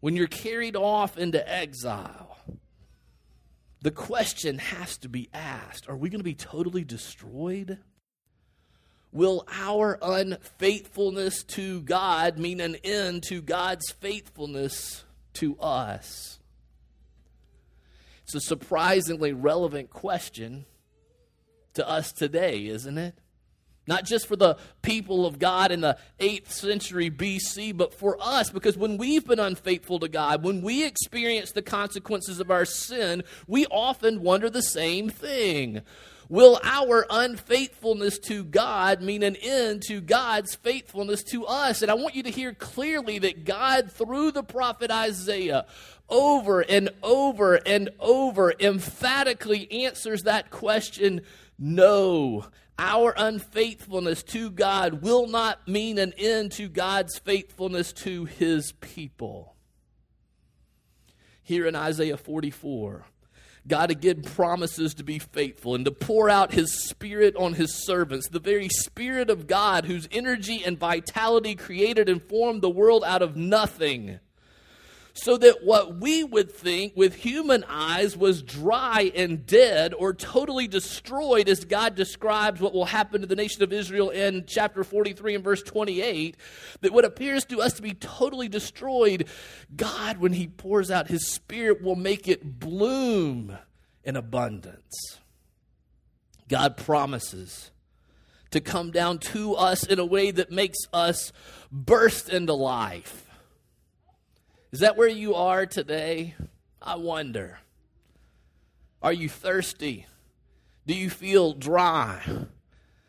when 0.00 0.14
you're 0.14 0.28
carried 0.28 0.76
off 0.76 1.18
into 1.18 1.48
exile, 1.52 2.38
the 3.82 3.90
question 3.90 4.58
has 4.58 4.96
to 4.98 5.08
be 5.08 5.28
asked 5.32 5.88
Are 5.88 5.96
we 5.96 6.10
going 6.10 6.20
to 6.20 6.24
be 6.24 6.34
totally 6.34 6.84
destroyed? 6.84 7.78
Will 9.12 9.44
our 9.50 9.98
unfaithfulness 10.02 11.42
to 11.44 11.80
God 11.82 12.38
mean 12.38 12.60
an 12.60 12.76
end 12.84 13.22
to 13.24 13.40
God's 13.40 13.90
faithfulness 13.90 15.04
to 15.34 15.58
us? 15.58 16.38
It's 18.24 18.34
a 18.34 18.40
surprisingly 18.40 19.32
relevant 19.32 19.88
question 19.90 20.66
to 21.74 21.88
us 21.88 22.12
today, 22.12 22.66
isn't 22.66 22.98
it? 22.98 23.14
Not 23.86 24.04
just 24.04 24.26
for 24.26 24.36
the 24.36 24.58
people 24.82 25.24
of 25.24 25.38
God 25.38 25.72
in 25.72 25.80
the 25.80 25.96
8th 26.20 26.50
century 26.50 27.10
BC, 27.10 27.74
but 27.74 27.94
for 27.94 28.18
us, 28.20 28.50
because 28.50 28.76
when 28.76 28.98
we've 28.98 29.26
been 29.26 29.38
unfaithful 29.38 29.98
to 30.00 30.08
God, 30.08 30.44
when 30.44 30.60
we 30.60 30.84
experience 30.84 31.52
the 31.52 31.62
consequences 31.62 32.38
of 32.38 32.50
our 32.50 32.66
sin, 32.66 33.24
we 33.46 33.64
often 33.66 34.20
wonder 34.20 34.50
the 34.50 34.60
same 34.60 35.08
thing. 35.08 35.80
Will 36.30 36.60
our 36.62 37.06
unfaithfulness 37.08 38.18
to 38.20 38.44
God 38.44 39.00
mean 39.00 39.22
an 39.22 39.36
end 39.36 39.82
to 39.88 40.00
God's 40.00 40.54
faithfulness 40.54 41.22
to 41.30 41.46
us? 41.46 41.80
And 41.80 41.90
I 41.90 41.94
want 41.94 42.14
you 42.14 42.22
to 42.24 42.30
hear 42.30 42.52
clearly 42.52 43.18
that 43.20 43.46
God, 43.46 43.90
through 43.90 44.32
the 44.32 44.42
prophet 44.42 44.90
Isaiah, 44.90 45.64
over 46.08 46.60
and 46.60 46.90
over 47.02 47.54
and 47.54 47.90
over 47.98 48.52
emphatically 48.60 49.84
answers 49.84 50.22
that 50.24 50.50
question 50.50 51.22
no. 51.58 52.46
Our 52.78 53.12
unfaithfulness 53.16 54.22
to 54.24 54.50
God 54.50 55.02
will 55.02 55.26
not 55.26 55.66
mean 55.66 55.98
an 55.98 56.12
end 56.16 56.52
to 56.52 56.68
God's 56.68 57.18
faithfulness 57.18 57.92
to 57.94 58.26
his 58.26 58.72
people. 58.72 59.56
Here 61.42 61.66
in 61.66 61.74
Isaiah 61.74 62.16
44, 62.16 63.04
God 63.68 63.90
again 63.90 64.22
promises 64.22 64.94
to 64.94 65.04
be 65.04 65.18
faithful 65.18 65.74
and 65.74 65.84
to 65.84 65.90
pour 65.90 66.28
out 66.30 66.52
his 66.52 66.88
spirit 66.88 67.36
on 67.36 67.54
his 67.54 67.74
servants, 67.84 68.28
the 68.28 68.40
very 68.40 68.68
spirit 68.68 69.30
of 69.30 69.46
God 69.46 69.84
whose 69.84 70.08
energy 70.10 70.62
and 70.64 70.78
vitality 70.78 71.54
created 71.54 72.08
and 72.08 72.22
formed 72.22 72.62
the 72.62 72.70
world 72.70 73.04
out 73.04 73.22
of 73.22 73.36
nothing 73.36 74.18
so 75.18 75.36
that 75.36 75.64
what 75.64 75.96
we 75.96 76.22
would 76.22 76.50
think 76.50 76.92
with 76.96 77.14
human 77.14 77.64
eyes 77.64 78.16
was 78.16 78.42
dry 78.42 79.10
and 79.14 79.44
dead 79.46 79.92
or 79.94 80.14
totally 80.14 80.68
destroyed, 80.68 81.48
as 81.48 81.64
God 81.64 81.94
describes 81.94 82.60
what 82.60 82.72
will 82.72 82.84
happen 82.84 83.20
to 83.20 83.26
the 83.26 83.36
nation 83.36 83.62
of 83.62 83.72
Israel 83.72 84.10
in 84.10 84.44
chapter 84.46 84.84
43 84.84 85.34
and 85.34 85.44
verse 85.44 85.62
28, 85.62 86.36
that 86.82 86.92
what 86.92 87.04
appears 87.04 87.44
to 87.46 87.60
us 87.60 87.74
to 87.74 87.82
be 87.82 87.94
totally 87.94 88.48
destroyed, 88.48 89.28
God, 89.74 90.18
when 90.18 90.32
He 90.32 90.46
pours 90.46 90.90
out 90.90 91.08
His 91.08 91.28
Spirit, 91.28 91.82
will 91.82 91.96
make 91.96 92.28
it 92.28 92.60
bloom 92.60 93.58
in 94.04 94.16
abundance. 94.16 95.18
God 96.48 96.76
promises 96.76 97.70
to 98.52 98.60
come 98.60 98.90
down 98.90 99.18
to 99.18 99.54
us 99.54 99.84
in 99.84 99.98
a 99.98 100.06
way 100.06 100.30
that 100.30 100.50
makes 100.50 100.78
us 100.92 101.32
burst 101.70 102.28
into 102.28 102.54
life 102.54 103.27
is 104.72 104.80
that 104.80 104.96
where 104.96 105.08
you 105.08 105.34
are 105.34 105.66
today? 105.66 106.34
I 106.80 106.96
wonder. 106.96 107.58
Are 109.02 109.12
you 109.12 109.28
thirsty? 109.28 110.06
Do 110.86 110.94
you 110.94 111.10
feel 111.10 111.52
dry? 111.52 112.22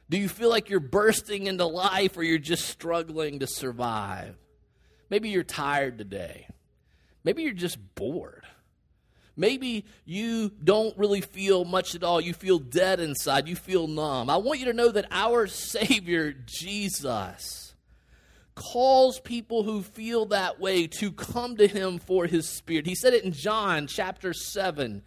Do 0.10 0.18
you 0.18 0.28
feel 0.28 0.50
like 0.50 0.70
you're 0.70 0.80
bursting 0.80 1.48
into 1.48 1.66
life 1.66 2.18
or 2.18 2.24
you're 2.24 2.38
just 2.38 2.68
struggling 2.68 3.39
to 3.39 3.48
survive? 3.48 4.36
Maybe 5.10 5.30
you're 5.30 5.44
tired 5.44 5.98
today. 5.98 6.48
Maybe 7.24 7.44
you're 7.44 7.54
just 7.54 7.78
bored. 7.96 8.46
Maybe 9.36 9.86
you 10.06 10.50
don't 10.63 10.98
really 10.98 11.22
feel 11.22 11.63
much 11.63 11.96
at 11.96 12.04
all. 12.04 12.20
You 12.20 12.34
feel 12.34 12.60
dead 12.60 13.00
inside. 13.00 13.48
You 13.48 13.56
feel 13.56 13.88
numb. 13.88 14.30
I 14.30 14.38
want 14.38 14.60
you 14.60 14.66
to 14.66 14.74
know 14.74 14.92
that 14.92 15.06
our 15.12 15.48
Savior, 15.48 16.34
Jesus, 16.46 17.68
calls 18.60 19.22
people 19.22 19.63
who 19.63 19.82
feel 19.82 20.25
that 20.25 20.60
way 20.60 20.86
to 20.86 21.12
come 21.12 21.56
to 21.56 21.68
him 21.68 21.98
for 21.98 22.25
his 22.28 22.48
spirit. 22.48 22.86
He 22.86 22.94
said 22.94 23.13
it 23.13 23.24
in 23.24 23.32
John 23.32 23.88
chapter 23.88 24.34
7 24.34 25.01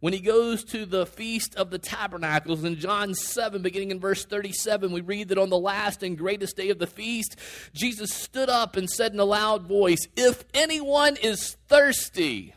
When 0.00 0.14
he 0.14 0.20
goes 0.20 0.64
to 0.64 0.86
the 0.86 1.04
Feast 1.04 1.54
of 1.54 1.70
the 1.70 1.78
Tabernacles 1.78 2.64
in 2.64 2.76
John 2.76 3.14
7, 3.14 3.60
beginning 3.60 3.90
in 3.90 4.00
verse 4.00 4.24
37, 4.24 4.90
we 4.90 5.02
read 5.02 5.28
that 5.28 5.38
on 5.38 5.50
the 5.50 5.58
last 5.58 6.02
and 6.02 6.16
greatest 6.16 6.56
day 6.56 6.70
of 6.70 6.78
the 6.78 6.86
feast, 6.86 7.36
Jesus 7.74 8.12
stood 8.12 8.48
up 8.48 8.76
and 8.76 8.88
said 8.88 9.12
in 9.12 9.20
a 9.20 9.24
loud 9.24 9.66
voice, 9.66 10.06
If 10.16 10.44
anyone 10.54 11.16
is 11.16 11.58
thirsty, 11.68 12.54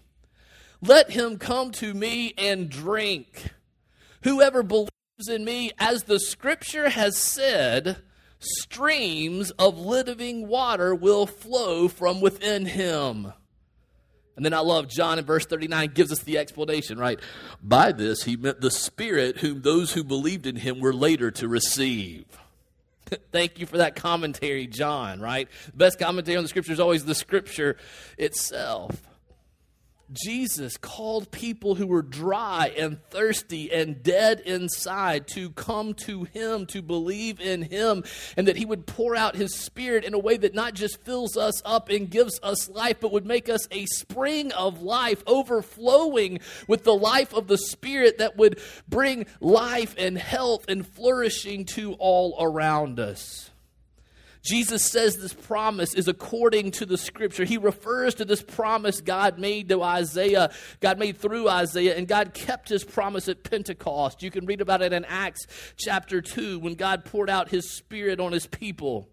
let 0.81 1.11
him 1.11 1.37
come 1.37 1.71
to 1.73 1.93
me 1.93 2.33
and 2.37 2.69
drink. 2.69 3.49
Whoever 4.23 4.63
believes 4.63 4.89
in 5.29 5.43
me, 5.43 5.71
as 5.77 6.03
the 6.03 6.19
scripture 6.19 6.89
has 6.89 7.17
said, 7.17 7.97
streams 8.41 9.51
of 9.51 9.79
living 9.79 10.47
water 10.47 10.93
will 10.93 11.25
flow 11.25 11.87
from 11.87 12.21
within 12.21 12.65
him. 12.65 13.33
And 14.35 14.45
then 14.45 14.53
I 14.53 14.59
love 14.59 14.87
John 14.87 15.19
in 15.19 15.25
verse 15.25 15.45
39 15.45 15.91
gives 15.93 16.11
us 16.11 16.19
the 16.19 16.37
explanation, 16.37 16.97
right? 16.97 17.19
By 17.61 17.91
this, 17.91 18.23
he 18.23 18.35
meant 18.35 18.61
the 18.61 18.71
Spirit 18.71 19.37
whom 19.37 19.61
those 19.61 19.93
who 19.93 20.03
believed 20.03 20.47
in 20.47 20.55
him 20.55 20.79
were 20.79 20.93
later 20.93 21.31
to 21.31 21.47
receive. 21.47 22.25
Thank 23.31 23.59
you 23.59 23.65
for 23.65 23.77
that 23.77 23.95
commentary, 23.95 24.67
John, 24.67 25.19
right? 25.19 25.47
The 25.67 25.77
best 25.77 25.99
commentary 25.99 26.37
on 26.37 26.43
the 26.43 26.49
scripture 26.49 26.71
is 26.71 26.79
always 26.79 27.05
the 27.05 27.15
scripture 27.15 27.77
itself. 28.17 29.01
Jesus 30.13 30.77
called 30.77 31.31
people 31.31 31.75
who 31.75 31.87
were 31.87 32.01
dry 32.01 32.73
and 32.77 33.01
thirsty 33.09 33.71
and 33.71 34.03
dead 34.03 34.41
inside 34.41 35.27
to 35.29 35.51
come 35.51 35.93
to 35.93 36.23
him, 36.25 36.65
to 36.67 36.81
believe 36.81 37.39
in 37.39 37.61
him, 37.63 38.03
and 38.35 38.47
that 38.47 38.57
he 38.57 38.65
would 38.65 38.85
pour 38.85 39.15
out 39.15 39.35
his 39.35 39.55
spirit 39.55 40.03
in 40.03 40.13
a 40.13 40.19
way 40.19 40.37
that 40.37 40.53
not 40.53 40.73
just 40.73 41.03
fills 41.03 41.37
us 41.37 41.61
up 41.65 41.89
and 41.89 42.09
gives 42.09 42.39
us 42.43 42.69
life, 42.69 42.97
but 42.99 43.11
would 43.11 43.25
make 43.25 43.49
us 43.49 43.67
a 43.71 43.85
spring 43.85 44.51
of 44.53 44.81
life, 44.81 45.23
overflowing 45.25 46.39
with 46.67 46.83
the 46.83 46.95
life 46.95 47.33
of 47.33 47.47
the 47.47 47.57
spirit 47.57 48.17
that 48.17 48.37
would 48.37 48.59
bring 48.87 49.25
life 49.39 49.95
and 49.97 50.17
health 50.17 50.65
and 50.67 50.85
flourishing 50.87 51.65
to 51.65 51.93
all 51.93 52.35
around 52.39 52.99
us. 52.99 53.51
Jesus 54.41 54.83
says 54.83 55.17
this 55.17 55.33
promise 55.33 55.93
is 55.93 56.07
according 56.07 56.71
to 56.71 56.85
the 56.85 56.97
scripture. 56.97 57.45
He 57.45 57.57
refers 57.57 58.15
to 58.15 58.25
this 58.25 58.41
promise 58.41 58.99
God 58.99 59.37
made 59.37 59.69
to 59.69 59.83
Isaiah, 59.83 60.51
God 60.79 60.97
made 60.97 61.17
through 61.17 61.47
Isaiah, 61.47 61.95
and 61.95 62.07
God 62.07 62.33
kept 62.33 62.69
his 62.69 62.83
promise 62.83 63.27
at 63.27 63.43
Pentecost. 63.43 64.23
You 64.23 64.31
can 64.31 64.45
read 64.47 64.61
about 64.61 64.81
it 64.81 64.93
in 64.93 65.05
Acts 65.05 65.45
chapter 65.77 66.21
2 66.21 66.59
when 66.59 66.73
God 66.73 67.05
poured 67.05 67.29
out 67.29 67.49
his 67.49 67.71
spirit 67.71 68.19
on 68.19 68.31
his 68.31 68.47
people. 68.47 69.10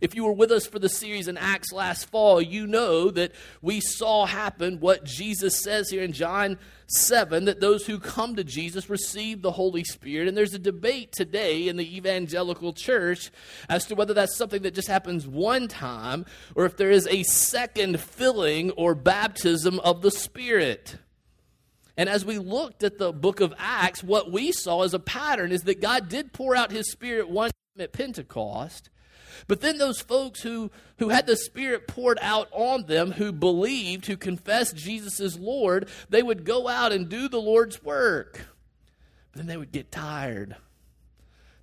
If 0.00 0.14
you 0.14 0.24
were 0.24 0.32
with 0.32 0.50
us 0.50 0.66
for 0.66 0.78
the 0.78 0.88
series 0.88 1.28
in 1.28 1.36
Acts 1.36 1.72
last 1.72 2.10
fall, 2.10 2.40
you 2.40 2.66
know 2.66 3.10
that 3.10 3.32
we 3.60 3.80
saw 3.80 4.26
happen 4.26 4.80
what 4.80 5.04
Jesus 5.04 5.62
says 5.62 5.90
here 5.90 6.02
in 6.02 6.12
John 6.12 6.58
7 6.86 7.46
that 7.46 7.60
those 7.60 7.86
who 7.86 7.98
come 7.98 8.36
to 8.36 8.44
Jesus 8.44 8.90
receive 8.90 9.42
the 9.42 9.52
Holy 9.52 9.84
Spirit. 9.84 10.28
And 10.28 10.36
there's 10.36 10.54
a 10.54 10.58
debate 10.58 11.12
today 11.12 11.68
in 11.68 11.76
the 11.76 11.96
evangelical 11.96 12.72
church 12.72 13.30
as 13.68 13.86
to 13.86 13.94
whether 13.94 14.14
that's 14.14 14.36
something 14.36 14.62
that 14.62 14.74
just 14.74 14.88
happens 14.88 15.26
one 15.26 15.68
time 15.68 16.26
or 16.54 16.64
if 16.64 16.76
there 16.76 16.90
is 16.90 17.06
a 17.08 17.22
second 17.22 18.00
filling 18.00 18.70
or 18.72 18.94
baptism 18.94 19.80
of 19.80 20.02
the 20.02 20.10
Spirit. 20.10 20.96
And 21.96 22.08
as 22.08 22.24
we 22.24 22.38
looked 22.38 22.82
at 22.82 22.98
the 22.98 23.12
book 23.12 23.40
of 23.40 23.54
Acts, 23.58 24.02
what 24.02 24.32
we 24.32 24.52
saw 24.52 24.82
as 24.82 24.94
a 24.94 24.98
pattern 24.98 25.52
is 25.52 25.62
that 25.62 25.80
God 25.80 26.08
did 26.08 26.32
pour 26.32 26.56
out 26.56 26.72
his 26.72 26.90
Spirit 26.90 27.28
one 27.28 27.50
time 27.50 27.84
at 27.84 27.92
Pentecost. 27.92 28.88
But 29.48 29.60
then 29.60 29.78
those 29.78 30.00
folks 30.00 30.42
who, 30.42 30.70
who 30.98 31.08
had 31.08 31.26
the 31.26 31.36
Spirit 31.36 31.88
poured 31.88 32.18
out 32.20 32.48
on 32.52 32.86
them, 32.86 33.12
who 33.12 33.32
believed, 33.32 34.06
who 34.06 34.16
confessed 34.16 34.76
Jesus 34.76 35.20
as 35.20 35.38
Lord, 35.38 35.88
they 36.08 36.22
would 36.22 36.44
go 36.44 36.68
out 36.68 36.92
and 36.92 37.08
do 37.08 37.28
the 37.28 37.40
Lord's 37.40 37.82
work. 37.82 38.46
But 39.32 39.38
then 39.38 39.46
they 39.46 39.56
would 39.56 39.72
get 39.72 39.90
tired. 39.90 40.56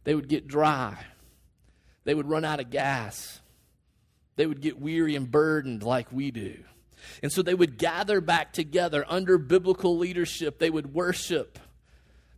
They 0.04 0.16
would 0.16 0.28
get 0.28 0.48
dry. 0.48 0.98
They 2.04 2.16
would 2.16 2.30
run 2.30 2.46
out 2.46 2.60
of 2.60 2.70
gas. 2.70 3.42
They 4.36 4.46
would 4.46 4.62
get 4.62 4.80
weary 4.80 5.16
and 5.16 5.30
burdened 5.30 5.84
like 5.84 6.12
we 6.12 6.32
do. 6.32 6.58
And 7.22 7.32
so 7.32 7.42
they 7.42 7.54
would 7.54 7.78
gather 7.78 8.22
back 8.22 8.54
together 8.54 9.06
under 9.08 9.38
biblical 9.38 9.98
leadership. 9.98 10.60
They 10.60 10.70
would 10.70 10.94
worship. 10.94 11.60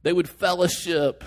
They 0.03 0.13
would 0.13 0.29
fellowship 0.29 1.24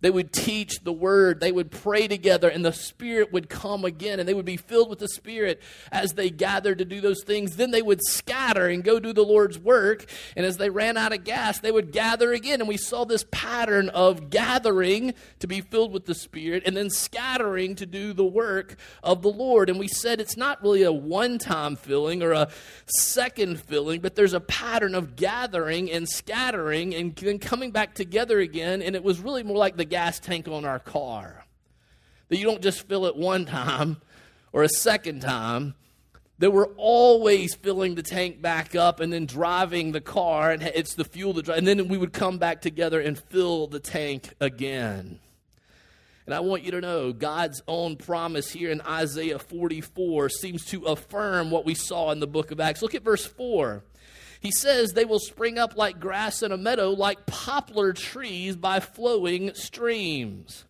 they 0.00 0.10
would 0.10 0.32
teach 0.32 0.80
the 0.84 0.92
word. 0.92 1.40
They 1.40 1.50
would 1.50 1.70
pray 1.70 2.06
together, 2.06 2.48
and 2.48 2.64
the 2.64 2.72
Spirit 2.72 3.32
would 3.32 3.48
come 3.48 3.84
again, 3.84 4.20
and 4.20 4.28
they 4.28 4.34
would 4.34 4.44
be 4.44 4.56
filled 4.56 4.90
with 4.90 5.00
the 5.00 5.08
Spirit 5.08 5.60
as 5.90 6.12
they 6.12 6.30
gathered 6.30 6.78
to 6.78 6.84
do 6.84 7.00
those 7.00 7.24
things. 7.24 7.56
Then 7.56 7.72
they 7.72 7.82
would 7.82 8.04
scatter 8.04 8.68
and 8.68 8.84
go 8.84 9.00
do 9.00 9.12
the 9.12 9.24
Lord's 9.24 9.58
work. 9.58 10.06
And 10.36 10.46
as 10.46 10.56
they 10.56 10.70
ran 10.70 10.96
out 10.96 11.12
of 11.12 11.24
gas, 11.24 11.58
they 11.58 11.72
would 11.72 11.90
gather 11.90 12.32
again. 12.32 12.60
And 12.60 12.68
we 12.68 12.76
saw 12.76 13.04
this 13.04 13.24
pattern 13.30 13.88
of 13.88 14.30
gathering 14.30 15.14
to 15.40 15.46
be 15.46 15.60
filled 15.60 15.92
with 15.92 16.06
the 16.06 16.14
Spirit 16.14 16.62
and 16.64 16.76
then 16.76 16.90
scattering 16.90 17.74
to 17.76 17.86
do 17.86 18.12
the 18.12 18.24
work 18.24 18.76
of 19.02 19.22
the 19.22 19.30
Lord. 19.30 19.68
And 19.68 19.78
we 19.78 19.88
said 19.88 20.20
it's 20.20 20.36
not 20.36 20.62
really 20.62 20.84
a 20.84 20.92
one 20.92 21.38
time 21.38 21.74
filling 21.74 22.22
or 22.22 22.32
a 22.32 22.50
second 22.86 23.60
filling, 23.60 24.00
but 24.00 24.14
there's 24.14 24.32
a 24.32 24.40
pattern 24.40 24.94
of 24.94 25.16
gathering 25.16 25.90
and 25.90 26.08
scattering 26.08 26.94
and 26.94 27.16
then 27.16 27.38
coming 27.38 27.72
back 27.72 27.94
together 27.94 28.38
again. 28.38 28.80
And 28.80 28.94
it 28.94 29.02
was 29.02 29.18
really 29.18 29.42
more 29.42 29.56
like 29.56 29.76
the 29.76 29.87
gas 29.88 30.18
tank 30.18 30.48
on 30.48 30.64
our 30.64 30.78
car. 30.78 31.44
That 32.28 32.38
you 32.38 32.44
don't 32.44 32.62
just 32.62 32.86
fill 32.86 33.06
it 33.06 33.16
one 33.16 33.46
time 33.46 33.98
or 34.52 34.62
a 34.62 34.68
second 34.68 35.20
time, 35.20 35.74
that 36.38 36.52
we're 36.52 36.72
always 36.76 37.54
filling 37.54 37.94
the 37.94 38.02
tank 38.02 38.40
back 38.40 38.74
up 38.74 39.00
and 39.00 39.12
then 39.12 39.26
driving 39.26 39.92
the 39.92 40.00
car, 40.00 40.50
and 40.52 40.62
it's 40.62 40.94
the 40.94 41.04
fuel 41.04 41.32
that 41.34 41.44
drives, 41.44 41.58
and 41.58 41.66
then 41.66 41.88
we 41.88 41.98
would 41.98 42.12
come 42.12 42.38
back 42.38 42.60
together 42.60 43.00
and 43.00 43.18
fill 43.18 43.66
the 43.66 43.80
tank 43.80 44.34
again. 44.40 45.18
And 46.26 46.34
I 46.34 46.40
want 46.40 46.62
you 46.62 46.70
to 46.72 46.80
know 46.80 47.12
God's 47.12 47.62
own 47.66 47.96
promise 47.96 48.50
here 48.50 48.70
in 48.70 48.82
Isaiah 48.82 49.38
44 49.38 50.28
seems 50.28 50.64
to 50.66 50.84
affirm 50.84 51.50
what 51.50 51.64
we 51.64 51.74
saw 51.74 52.10
in 52.10 52.20
the 52.20 52.26
book 52.26 52.50
of 52.50 52.60
Acts. 52.60 52.82
Look 52.82 52.94
at 52.94 53.02
verse 53.02 53.24
4. 53.24 53.82
He 54.40 54.50
says 54.50 54.92
they 54.92 55.04
will 55.04 55.18
spring 55.18 55.58
up 55.58 55.76
like 55.76 56.00
grass 56.00 56.42
in 56.42 56.52
a 56.52 56.56
meadow, 56.56 56.90
like 56.90 57.26
poplar 57.26 57.92
trees 57.92 58.56
by 58.56 58.80
flowing 58.80 59.54
streams. 59.54 60.64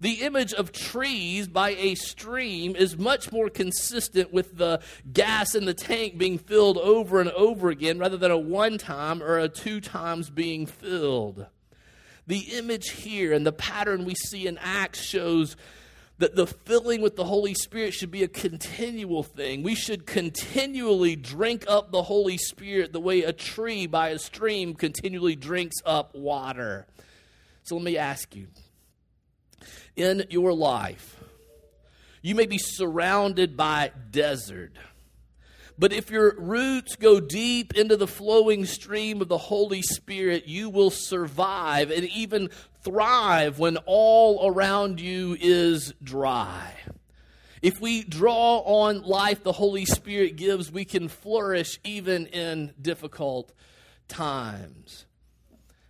The 0.00 0.22
image 0.22 0.52
of 0.52 0.72
trees 0.72 1.46
by 1.48 1.70
a 1.70 1.94
stream 1.94 2.76
is 2.76 2.98
much 2.98 3.32
more 3.32 3.48
consistent 3.48 4.32
with 4.32 4.58
the 4.58 4.80
gas 5.12 5.54
in 5.54 5.64
the 5.64 5.74
tank 5.74 6.18
being 6.18 6.36
filled 6.36 6.78
over 6.78 7.20
and 7.20 7.30
over 7.30 7.70
again 7.70 7.98
rather 7.98 8.16
than 8.16 8.30
a 8.30 8.38
one 8.38 8.76
time 8.76 9.22
or 9.22 9.38
a 9.38 9.48
two 9.48 9.80
times 9.80 10.30
being 10.30 10.66
filled. 10.66 11.46
The 12.26 12.40
image 12.56 12.90
here 12.90 13.32
and 13.32 13.46
the 13.46 13.52
pattern 13.52 14.04
we 14.04 14.14
see 14.14 14.46
in 14.46 14.58
Acts 14.58 15.00
shows 15.00 15.56
that 16.18 16.36
the 16.36 16.46
filling 16.46 17.02
with 17.02 17.16
the 17.16 17.24
Holy 17.24 17.54
Spirit 17.54 17.92
should 17.92 18.10
be 18.10 18.22
a 18.22 18.28
continual 18.28 19.22
thing. 19.22 19.62
We 19.62 19.74
should 19.74 20.06
continually 20.06 21.16
drink 21.16 21.64
up 21.66 21.90
the 21.90 22.04
Holy 22.04 22.38
Spirit 22.38 22.92
the 22.92 23.00
way 23.00 23.22
a 23.22 23.32
tree 23.32 23.86
by 23.86 24.10
a 24.10 24.18
stream 24.18 24.74
continually 24.74 25.34
drinks 25.34 25.76
up 25.84 26.14
water. 26.14 26.86
So 27.64 27.74
let 27.76 27.84
me 27.84 27.98
ask 27.98 28.36
you 28.36 28.46
in 29.96 30.24
your 30.30 30.52
life, 30.52 31.16
you 32.22 32.34
may 32.34 32.46
be 32.46 32.58
surrounded 32.58 33.56
by 33.56 33.90
desert. 34.10 34.72
But 35.76 35.92
if 35.92 36.10
your 36.10 36.36
roots 36.38 36.94
go 36.94 37.18
deep 37.18 37.74
into 37.74 37.96
the 37.96 38.06
flowing 38.06 38.64
stream 38.64 39.20
of 39.20 39.28
the 39.28 39.38
Holy 39.38 39.82
Spirit, 39.82 40.46
you 40.46 40.70
will 40.70 40.90
survive 40.90 41.90
and 41.90 42.04
even 42.04 42.50
thrive 42.84 43.58
when 43.58 43.78
all 43.86 44.46
around 44.46 45.00
you 45.00 45.36
is 45.40 45.94
dry. 46.02 46.72
If 47.62 47.80
we 47.80 48.04
draw 48.04 48.58
on 48.58 49.02
life 49.02 49.42
the 49.42 49.52
Holy 49.52 49.86
Spirit 49.86 50.36
gives, 50.36 50.70
we 50.70 50.84
can 50.84 51.08
flourish 51.08 51.80
even 51.82 52.26
in 52.26 52.74
difficult 52.80 53.52
times. 54.06 55.06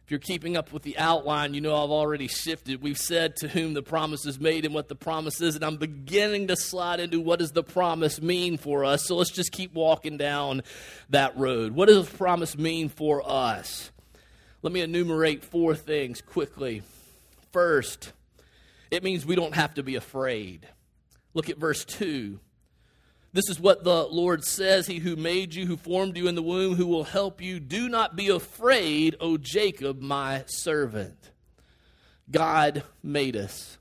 If 0.04 0.10
you're 0.10 0.20
keeping 0.20 0.54
up 0.54 0.70
with 0.70 0.82
the 0.82 0.98
outline, 0.98 1.54
you 1.54 1.62
know 1.62 1.74
I've 1.74 1.90
already 1.90 2.28
shifted. 2.28 2.82
We've 2.82 2.98
said 2.98 3.36
to 3.36 3.48
whom 3.48 3.72
the 3.72 3.82
promise 3.82 4.26
is 4.26 4.38
made 4.38 4.66
and 4.66 4.74
what 4.74 4.88
the 4.88 4.94
promise 4.94 5.40
is, 5.40 5.56
and 5.56 5.64
I'm 5.64 5.78
beginning 5.78 6.48
to 6.48 6.56
slide 6.56 7.00
into 7.00 7.20
what 7.20 7.38
does 7.38 7.52
the 7.52 7.64
promise 7.64 8.20
mean 8.20 8.58
for 8.58 8.84
us. 8.84 9.06
So 9.06 9.16
let's 9.16 9.30
just 9.30 9.50
keep 9.50 9.72
walking 9.72 10.18
down 10.18 10.62
that 11.08 11.36
road. 11.38 11.72
What 11.72 11.88
does 11.88 12.06
the 12.06 12.16
promise 12.18 12.56
mean 12.56 12.90
for 12.90 13.22
us? 13.26 13.90
Let 14.64 14.72
me 14.72 14.80
enumerate 14.80 15.44
four 15.44 15.74
things 15.74 16.22
quickly. 16.22 16.80
First, 17.52 18.12
it 18.90 19.04
means 19.04 19.26
we 19.26 19.36
don't 19.36 19.54
have 19.54 19.74
to 19.74 19.82
be 19.82 19.94
afraid. 19.94 20.66
Look 21.34 21.50
at 21.50 21.58
verse 21.58 21.84
2. 21.84 22.40
This 23.34 23.50
is 23.50 23.60
what 23.60 23.84
the 23.84 24.06
Lord 24.06 24.42
says 24.42 24.86
He 24.86 25.00
who 25.00 25.16
made 25.16 25.54
you, 25.54 25.66
who 25.66 25.76
formed 25.76 26.16
you 26.16 26.28
in 26.28 26.34
the 26.34 26.42
womb, 26.42 26.76
who 26.76 26.86
will 26.86 27.04
help 27.04 27.42
you. 27.42 27.60
Do 27.60 27.90
not 27.90 28.16
be 28.16 28.30
afraid, 28.30 29.16
O 29.20 29.36
Jacob, 29.36 30.00
my 30.00 30.44
servant. 30.46 31.30
God 32.30 32.84
made 33.02 33.36
us. 33.36 33.76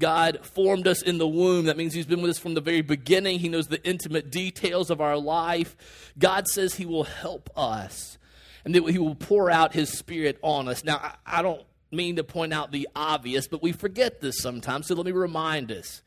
God 0.00 0.40
formed 0.42 0.88
us 0.88 1.00
in 1.00 1.18
the 1.18 1.28
womb. 1.28 1.66
That 1.66 1.76
means 1.76 1.94
He's 1.94 2.06
been 2.06 2.22
with 2.22 2.32
us 2.32 2.38
from 2.40 2.54
the 2.54 2.60
very 2.60 2.82
beginning. 2.82 3.38
He 3.38 3.48
knows 3.48 3.68
the 3.68 3.86
intimate 3.86 4.32
details 4.32 4.90
of 4.90 5.00
our 5.00 5.16
life. 5.16 5.76
God 6.18 6.48
says 6.48 6.74
He 6.74 6.86
will 6.86 7.04
help 7.04 7.50
us. 7.56 8.17
And 8.64 8.74
that 8.74 8.88
He 8.88 8.98
will 8.98 9.14
pour 9.14 9.50
out 9.50 9.72
His 9.72 9.90
Spirit 9.90 10.38
on 10.42 10.68
us. 10.68 10.84
Now, 10.84 11.14
I 11.26 11.42
don't 11.42 11.62
mean 11.90 12.16
to 12.16 12.24
point 12.24 12.52
out 12.52 12.72
the 12.72 12.88
obvious, 12.94 13.48
but 13.48 13.62
we 13.62 13.72
forget 13.72 14.20
this 14.20 14.40
sometimes, 14.40 14.86
so 14.86 14.94
let 14.94 15.06
me 15.06 15.12
remind 15.12 15.72
us. 15.72 16.02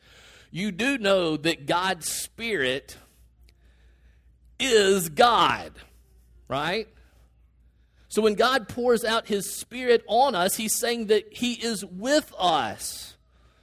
You 0.51 0.71
do 0.71 0.97
know 0.97 1.37
that 1.37 1.65
God's 1.65 2.09
Spirit 2.09 2.97
is 4.59 5.09
God, 5.09 5.71
right? 6.47 6.87
So 8.09 8.21
when 8.21 8.35
God 8.35 8.67
pours 8.67 9.05
out 9.05 9.27
His 9.27 9.55
Spirit 9.55 10.03
on 10.07 10.35
us, 10.35 10.55
He's 10.55 10.77
saying 10.77 11.07
that 11.07 11.33
He 11.33 11.53
is 11.53 11.85
with 11.85 12.33
us 12.37 13.10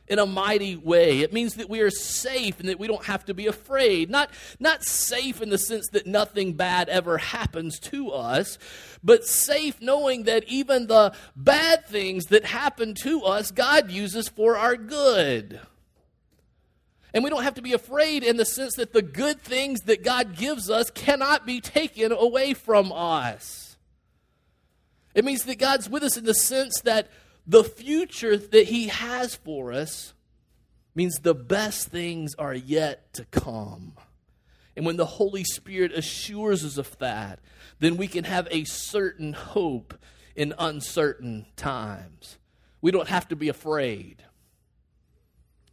in 0.09 0.19
a 0.19 0.27
mighty 0.27 0.77
way. 0.77 1.21
It 1.21 1.33
means 1.33 1.55
that 1.55 1.69
we 1.69 1.81
are 1.81 1.91
safe 1.91 2.61
and 2.61 2.69
that 2.69 2.79
we 2.79 2.87
don't 2.87 3.05
have 3.05 3.25
to 3.27 3.35
be 3.35 3.47
afraid. 3.47 4.11
Not, 4.11 4.31
not 4.59 4.85
safe 4.85 5.43
in 5.43 5.51
the 5.51 5.59
sense 5.59 5.89
that 5.93 6.07
nothing 6.07 6.55
bad 6.55 6.89
ever 6.89 7.19
happens 7.19 7.79
to 7.81 8.11
us, 8.11 8.59
but 9.03 9.27
safe 9.27 9.81
knowing 9.81 10.25
that 10.25 10.45
even 10.45 10.87
the 10.87 11.15
bad 11.37 11.87
things 11.87 12.27
that 12.27 12.45
happen 12.45 12.95
to 13.03 13.23
us, 13.23 13.51
God 13.51 13.91
uses 13.91 14.29
for 14.29 14.57
our 14.57 14.77
good. 14.77 15.61
And 17.15 17.25
we 17.25 17.31
don't 17.31 17.43
have 17.43 17.55
to 17.55 17.63
be 17.63 17.73
afraid 17.73 18.23
in 18.23 18.37
the 18.37 18.45
sense 18.45 18.75
that 18.77 18.93
the 18.93 19.03
good 19.03 19.41
things 19.41 19.81
that 19.83 20.05
God 20.05 20.37
gives 20.37 20.71
us 20.71 20.91
cannot 20.91 21.47
be 21.47 21.61
taken 21.61 22.13
away 22.13 22.55
from 22.55 22.93
us. 22.93 23.77
It 25.15 25.25
means 25.25 25.45
that 25.45 25.59
God's 25.59 25.89
with 25.89 26.03
us 26.03 26.17
in 26.17 26.25
the 26.25 26.35
sense 26.35 26.81
that 26.83 27.11
the 27.49 27.65
future 27.65 28.37
that 28.37 28.67
He 28.67 28.89
has 28.89 29.35
for 29.35 29.73
us 29.73 30.13
means 30.95 31.17
the 31.17 31.35
best 31.35 31.89
things 31.89 32.35
are 32.35 32.55
yet 32.55 33.13
to 33.15 33.25
come. 33.25 33.95
And 34.77 34.85
when 34.85 34.97
the 34.97 35.07
Holy 35.07 35.43
Spirit 35.43 35.93
assures 35.93 36.65
us 36.65 36.77
of 36.77 36.97
that, 36.99 37.41
then 37.81 37.97
we 37.97 38.07
can 38.07 38.25
have 38.25 38.47
a 38.51 38.65
certain 38.65 39.33
hope 39.33 39.95
in 40.37 40.55
uncertain 40.59 41.47
times. 41.57 42.39
We 42.81 42.91
don't 42.91 43.09
have 43.09 43.27
to 43.29 43.37
be 43.37 43.49
afraid. 43.49 44.23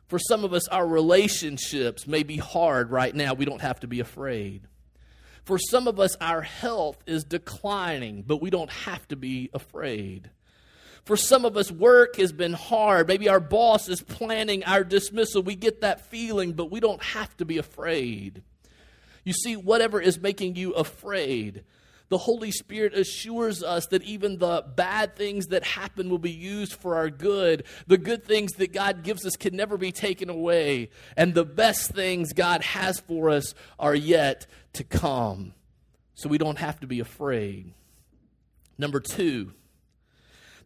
For 0.07 0.17
some 0.17 0.43
of 0.43 0.53
us, 0.53 0.67
our 0.69 0.87
relationships 0.87 2.07
may 2.07 2.23
be 2.23 2.37
hard 2.37 2.89
right 2.89 3.13
now. 3.13 3.33
We 3.33 3.45
don't 3.45 3.61
have 3.61 3.79
to 3.81 3.87
be 3.87 3.99
afraid. 3.99 4.67
For 5.43 5.59
some 5.59 5.87
of 5.87 5.99
us, 5.99 6.15
our 6.21 6.41
health 6.41 6.97
is 7.05 7.23
declining, 7.23 8.23
but 8.25 8.41
we 8.41 8.49
don't 8.49 8.71
have 8.71 9.07
to 9.09 9.15
be 9.15 9.49
afraid. 9.53 10.29
For 11.05 11.15
some 11.15 11.45
of 11.45 11.55
us, 11.55 11.71
work 11.71 12.15
has 12.15 12.31
been 12.31 12.53
hard. 12.53 13.07
Maybe 13.07 13.29
our 13.29 13.39
boss 13.39 13.87
is 13.87 14.01
planning 14.01 14.63
our 14.63 14.83
dismissal. 14.83 15.43
We 15.43 15.55
get 15.55 15.81
that 15.81 16.07
feeling, 16.07 16.53
but 16.53 16.71
we 16.71 16.79
don't 16.79 17.01
have 17.03 17.35
to 17.37 17.45
be 17.45 17.59
afraid. 17.59 18.41
You 19.23 19.33
see, 19.33 19.55
whatever 19.55 20.01
is 20.01 20.19
making 20.19 20.55
you 20.55 20.73
afraid, 20.73 21.63
the 22.09 22.17
Holy 22.17 22.51
Spirit 22.51 22.93
assures 22.93 23.63
us 23.63 23.87
that 23.87 24.03
even 24.03 24.37
the 24.37 24.63
bad 24.75 25.15
things 25.15 25.47
that 25.47 25.63
happen 25.63 26.09
will 26.09 26.19
be 26.19 26.31
used 26.31 26.73
for 26.73 26.95
our 26.95 27.09
good. 27.09 27.65
The 27.87 27.97
good 27.97 28.23
things 28.23 28.53
that 28.53 28.73
God 28.73 29.03
gives 29.03 29.25
us 29.25 29.35
can 29.35 29.55
never 29.55 29.77
be 29.77 29.91
taken 29.91 30.29
away. 30.29 30.89
And 31.17 31.33
the 31.33 31.45
best 31.45 31.91
things 31.91 32.33
God 32.33 32.61
has 32.63 32.99
for 32.99 33.29
us 33.29 33.55
are 33.79 33.95
yet 33.95 34.45
to 34.73 34.83
come. 34.83 35.53
So 36.13 36.29
we 36.29 36.37
don't 36.37 36.59
have 36.59 36.79
to 36.81 36.87
be 36.87 36.99
afraid. 36.99 37.73
Number 38.77 38.99
two, 38.99 39.53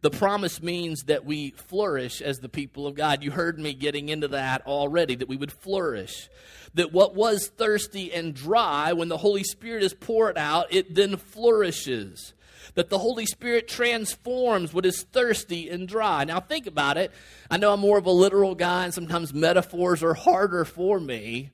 the 0.02 0.10
promise 0.10 0.62
means 0.62 1.04
that 1.04 1.26
we 1.26 1.52
flourish 1.52 2.22
as 2.22 2.40
the 2.40 2.48
people 2.48 2.88
of 2.88 2.96
God. 2.96 3.24
You 3.24 3.32
heard 3.32 3.60
me 3.60 3.74
getting 3.74 4.10
into 4.10 4.30
that 4.30 4.66
already, 4.66 5.16
that 5.16 5.28
we 5.28 5.36
would 5.36 5.52
flourish. 5.52 6.30
That 6.74 6.94
what 6.94 7.16
was 7.16 7.48
thirsty 7.48 8.14
and 8.14 8.34
dry, 8.34 8.94
when 8.94 9.10
the 9.10 9.18
Holy 9.18 9.44
Spirit 9.44 9.84
is 9.84 9.94
poured 9.94 10.38
out, 10.38 10.68
it 10.74 10.96
then 10.96 11.18
flourishes. 11.18 12.34
That 12.76 12.90
the 12.90 13.00
Holy 13.00 13.26
Spirit 13.26 13.68
transforms 13.68 14.74
what 14.74 14.86
is 14.86 15.04
thirsty 15.04 15.70
and 15.70 15.88
dry. 15.88 16.24
Now, 16.24 16.40
think 16.40 16.66
about 16.68 16.98
it. 16.98 17.12
I 17.52 17.58
know 17.58 17.74
I'm 17.74 17.80
more 17.82 17.98
of 17.98 18.06
a 18.06 18.12
literal 18.12 18.56
guy, 18.56 18.86
and 18.86 18.94
sometimes 18.94 19.34
metaphors 19.34 20.02
are 20.04 20.14
harder 20.14 20.64
for 20.64 21.00
me. 21.00 21.52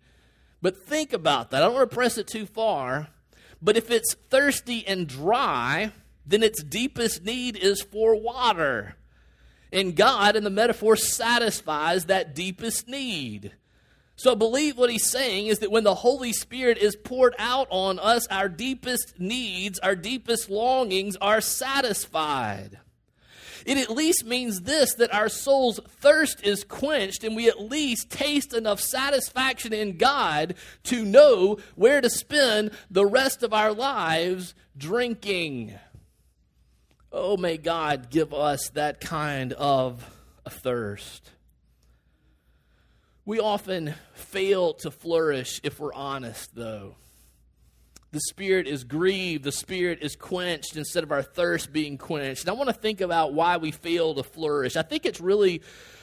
But 0.61 0.77
think 0.77 1.13
about 1.13 1.51
that. 1.51 1.63
I 1.63 1.65
don't 1.65 1.73
want 1.73 1.89
to 1.89 1.95
press 1.95 2.17
it 2.17 2.27
too 2.27 2.45
far. 2.45 3.07
But 3.61 3.77
if 3.77 3.89
it's 3.89 4.13
thirsty 4.29 4.85
and 4.85 5.07
dry, 5.07 5.91
then 6.25 6.43
its 6.43 6.63
deepest 6.63 7.23
need 7.23 7.55
is 7.55 7.81
for 7.81 8.15
water. 8.15 8.95
And 9.71 9.95
God, 9.95 10.35
in 10.35 10.43
the 10.43 10.49
metaphor, 10.49 10.95
satisfies 10.95 12.05
that 12.05 12.35
deepest 12.35 12.87
need. 12.87 13.53
So 14.15 14.31
I 14.31 14.35
believe 14.35 14.77
what 14.77 14.89
he's 14.89 15.09
saying 15.09 15.47
is 15.47 15.59
that 15.59 15.71
when 15.71 15.83
the 15.83 15.95
Holy 15.95 16.31
Spirit 16.31 16.77
is 16.77 16.95
poured 16.95 17.35
out 17.37 17.67
on 17.69 17.99
us, 17.99 18.25
our 18.27 18.47
deepest 18.47 19.19
needs, 19.19 19.77
our 19.79 19.95
deepest 19.95 20.49
longings 20.49 21.17
are 21.17 21.41
satisfied. 21.41 22.79
It 23.65 23.77
at 23.77 23.89
least 23.89 24.25
means 24.25 24.61
this 24.61 24.93
that 24.95 25.13
our 25.13 25.27
soul's 25.27 25.79
thirst 25.87 26.43
is 26.43 26.63
quenched 26.63 27.23
and 27.23 27.35
we 27.35 27.49
at 27.49 27.59
least 27.59 28.11
taste 28.11 28.53
enough 28.53 28.79
satisfaction 28.79 29.73
in 29.73 29.97
God 29.97 30.55
to 30.83 31.03
know 31.03 31.57
where 31.75 31.99
to 31.99 32.09
spend 32.09 32.71
the 32.89 33.05
rest 33.05 33.43
of 33.43 33.53
our 33.53 33.73
lives 33.73 34.53
drinking. 34.77 35.73
Oh, 37.17 37.37
may 37.37 37.55
God 37.55 38.09
give 38.09 38.33
us 38.33 38.71
that 38.73 38.99
kind 38.99 39.53
of 39.53 40.05
a 40.45 40.49
thirst. 40.49 41.31
We 43.23 43.39
often 43.39 43.93
fail 44.15 44.73
to 44.73 44.91
flourish 44.91 45.61
if 45.63 45.79
we're 45.79 45.93
honest, 45.93 46.53
though. 46.53 46.97
The 48.11 48.19
spirit 48.19 48.67
is 48.67 48.83
grieved, 48.83 49.45
the 49.45 49.53
spirit 49.53 49.99
is 50.01 50.17
quenched 50.17 50.75
instead 50.75 51.03
of 51.03 51.11
our 51.13 51.23
thirst 51.23 51.71
being 51.71 51.97
quenched. 51.97 52.41
And 52.41 52.49
I 52.49 52.53
want 52.53 52.67
to 52.67 52.73
think 52.73 52.99
about 52.99 53.33
why 53.33 53.55
we 53.55 53.71
fail 53.71 54.13
to 54.15 54.23
flourish. 54.23 54.75
I 54.75 54.81
think 54.81 55.05
it's 55.05 55.21
really 55.21 55.61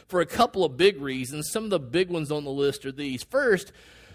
for 0.08 0.22
a 0.22 0.26
couple 0.26 0.64
of 0.64 0.78
big 0.78 0.98
reasons. 0.98 1.50
Some 1.50 1.64
of 1.64 1.70
the 1.70 1.78
big 1.78 2.08
ones 2.08 2.32
on 2.32 2.44
the 2.44 2.50
list 2.50 2.86
are 2.86 2.92
these. 2.92 3.22
First, 3.22 3.70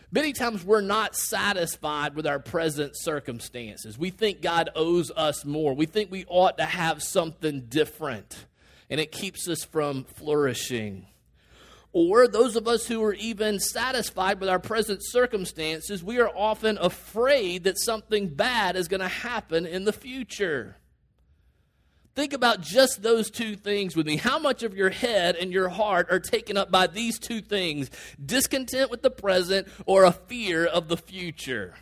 Many 0.10 0.32
times 0.32 0.63
we're 0.63 0.80
not 0.80 1.17
satisfied 1.17 2.15
with 2.15 2.26
our 2.26 2.39
present 2.39 2.93
circumstances. 2.96 3.98
We 3.98 4.10
think 4.10 4.41
God 4.41 4.70
owes 4.74 5.12
us 5.12 5.43
more. 5.43 5.74
We 5.74 5.86
think 5.86 6.10
we 6.10 6.24
ought 6.30 6.58
to 6.60 6.65
have 6.65 7.04
something 7.04 7.65
different, 7.67 8.46
and 8.89 9.02
it 9.02 9.12
keeps 9.12 9.50
us 9.50 9.65
from 9.65 10.06
flourishing. 10.06 11.08
Or 11.91 12.26
those 12.28 12.56
of 12.56 12.70
us 12.70 12.88
who 12.88 13.04
are 13.04 13.15
even 13.15 13.60
satisfied 13.60 14.39
with 14.39 14.48
our 14.48 14.60
present 14.60 15.02
circumstances, 15.04 16.02
we 16.02 16.22
are 16.22 16.30
often 16.30 16.78
afraid 16.78 17.65
that 17.65 17.78
something 17.78 18.30
bad 18.30 18.78
is 18.78 18.88
going 18.88 19.02
to 19.02 19.08
happen 19.10 19.65
in 19.65 19.84
the 19.84 19.93
future. 19.93 20.78
Think 22.17 22.34
about 22.34 22.62
just 22.62 23.03
those 23.03 23.30
two 23.30 23.56
things 23.56 23.95
with 23.95 24.08
me. 24.08 24.17
How 24.17 24.39
much 24.39 24.63
of 24.63 24.75
your 24.75 24.89
head 24.89 25.36
and 25.36 25.53
your 25.53 25.69
heart 25.69 26.08
are 26.10 26.19
taken 26.19 26.58
up 26.58 26.71
by 26.71 26.88
these 26.88 27.19
two 27.19 27.41
things 27.41 27.91
discontent 28.19 28.89
with 28.89 29.03
the 29.03 29.12
present 29.12 29.67
or 29.86 30.03
a 30.03 30.12
fear 30.12 30.65
of 30.65 30.88
the 30.88 30.97
future? 30.97 31.75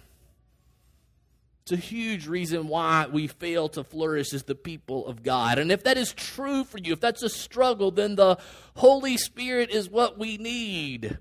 It's 1.61 1.71
a 1.71 1.77
huge 1.77 2.27
reason 2.27 2.67
why 2.67 3.07
we 3.09 3.27
fail 3.27 3.69
to 3.69 3.83
flourish 3.85 4.33
as 4.33 4.43
the 4.43 4.55
people 4.55 5.07
of 5.07 5.23
God. 5.23 5.57
And 5.57 5.71
if 5.71 5.85
that 5.85 5.97
is 5.97 6.11
true 6.11 6.65
for 6.65 6.79
you, 6.79 6.91
if 6.91 6.99
that's 6.99 7.23
a 7.23 7.29
struggle, 7.29 7.91
then 7.91 8.15
the 8.15 8.37
Holy 8.75 9.15
Spirit 9.15 9.69
is 9.69 9.89
what 9.89 10.19
we 10.19 10.35
need. 10.35 11.17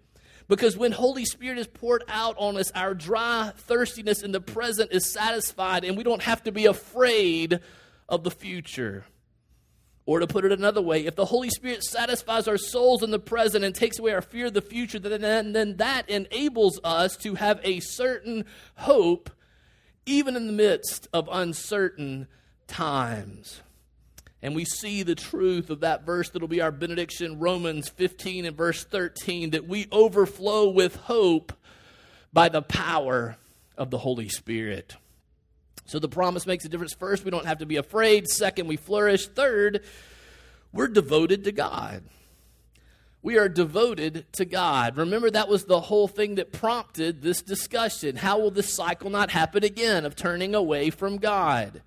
Because 0.49 0.77
when 0.77 0.91
Holy 0.91 1.25
Spirit 1.25 1.59
is 1.59 1.69
poured 1.69 2.03
out 2.09 2.35
on 2.37 2.57
us, 2.57 2.73
our 2.73 2.95
dry 2.95 3.53
thirstiness 3.57 4.25
in 4.25 4.33
the 4.33 4.41
present 4.41 4.91
is 4.91 5.13
satisfied, 5.13 5.85
and 5.85 5.97
we 5.97 6.03
don't 6.03 6.23
have 6.23 6.43
to 6.43 6.51
be 6.51 6.67
afraid 6.67 7.61
of 8.09 8.25
the 8.25 8.31
future. 8.31 9.05
Or 10.07 10.21
to 10.21 10.27
put 10.27 10.45
it 10.45 10.53
another 10.53 10.83
way, 10.83 11.07
if 11.07 11.17
the 11.17 11.25
Holy 11.25 11.49
Spirit 11.49 11.83
satisfies 11.83 12.47
our 12.47 12.59
souls 12.59 13.03
in 13.03 13.11
the 13.11 13.19
present 13.19 13.65
and 13.65 13.75
takes 13.75 13.99
away 13.99 14.13
our 14.13 14.21
fear 14.21 14.47
of 14.47 14.55
the 14.55 14.61
future, 14.61 14.99
then, 14.99 15.53
then 15.53 15.77
that 15.79 16.11
enables 16.11 16.79
us 16.85 17.17
to 17.19 17.37
have 17.37 17.59
a 17.65 17.81
certain 17.81 18.45
hope 18.77 19.31
even 20.07 20.37
in 20.37 20.47
the 20.47 20.53
midst 20.53 21.09
of 21.15 21.29
uncertain 21.33 22.27
times. 22.67 23.63
And 24.43 24.55
we 24.55 24.67
see 24.67 25.03
the 25.03 25.15
truth 25.15 25.71
of 25.71 25.81
that 25.81 26.05
verse 26.05 26.29
that'll 26.29 26.49
be 26.49 26.61
our 26.61 26.71
benediction, 26.71 27.39
Romans 27.39 27.89
15 27.89 28.45
and 28.45 28.55
verse 28.55 28.85
13, 28.85 29.51
that 29.51 29.67
we 29.67 29.89
overflow 29.91 30.69
with 30.69 30.97
hope 30.97 31.55
by 32.31 32.51
the 32.51 32.61
power 32.61 33.39
of 33.79 33.91
the 33.91 33.97
Holy 33.97 34.29
Spirit. 34.29 34.97
So 35.87 35.99
the 35.99 36.09
promise 36.09 36.47
makes 36.47 36.65
a 36.65 36.69
difference. 36.69 36.95
First, 36.95 37.25
we 37.25 37.31
don't 37.31 37.47
have 37.47 37.59
to 37.59 37.67
be 37.67 37.77
afraid. 37.77 38.29
Second, 38.29 38.69
we 38.69 38.77
flourish. 38.77 39.29
Third, 39.29 39.85
we're 40.73 40.89
devoted 40.89 41.45
to 41.45 41.53
God. 41.53 42.05
We 43.23 43.39
are 43.39 43.49
devoted 43.49 44.27
to 44.33 44.45
God. 44.45 44.99
Remember, 44.99 45.31
that 45.31 45.49
was 45.49 45.65
the 45.65 45.81
whole 45.81 46.09
thing 46.09 46.35
that 46.35 46.53
prompted 46.53 47.23
this 47.23 47.41
discussion. 47.41 48.17
How 48.17 48.39
will 48.39 48.51
this 48.51 48.75
cycle 48.75 49.09
not 49.09 49.31
happen 49.31 49.65
again 49.65 50.05
of 50.05 50.15
turning 50.15 50.55
away 50.55 50.91
from 50.91 51.17
God? 51.17 51.81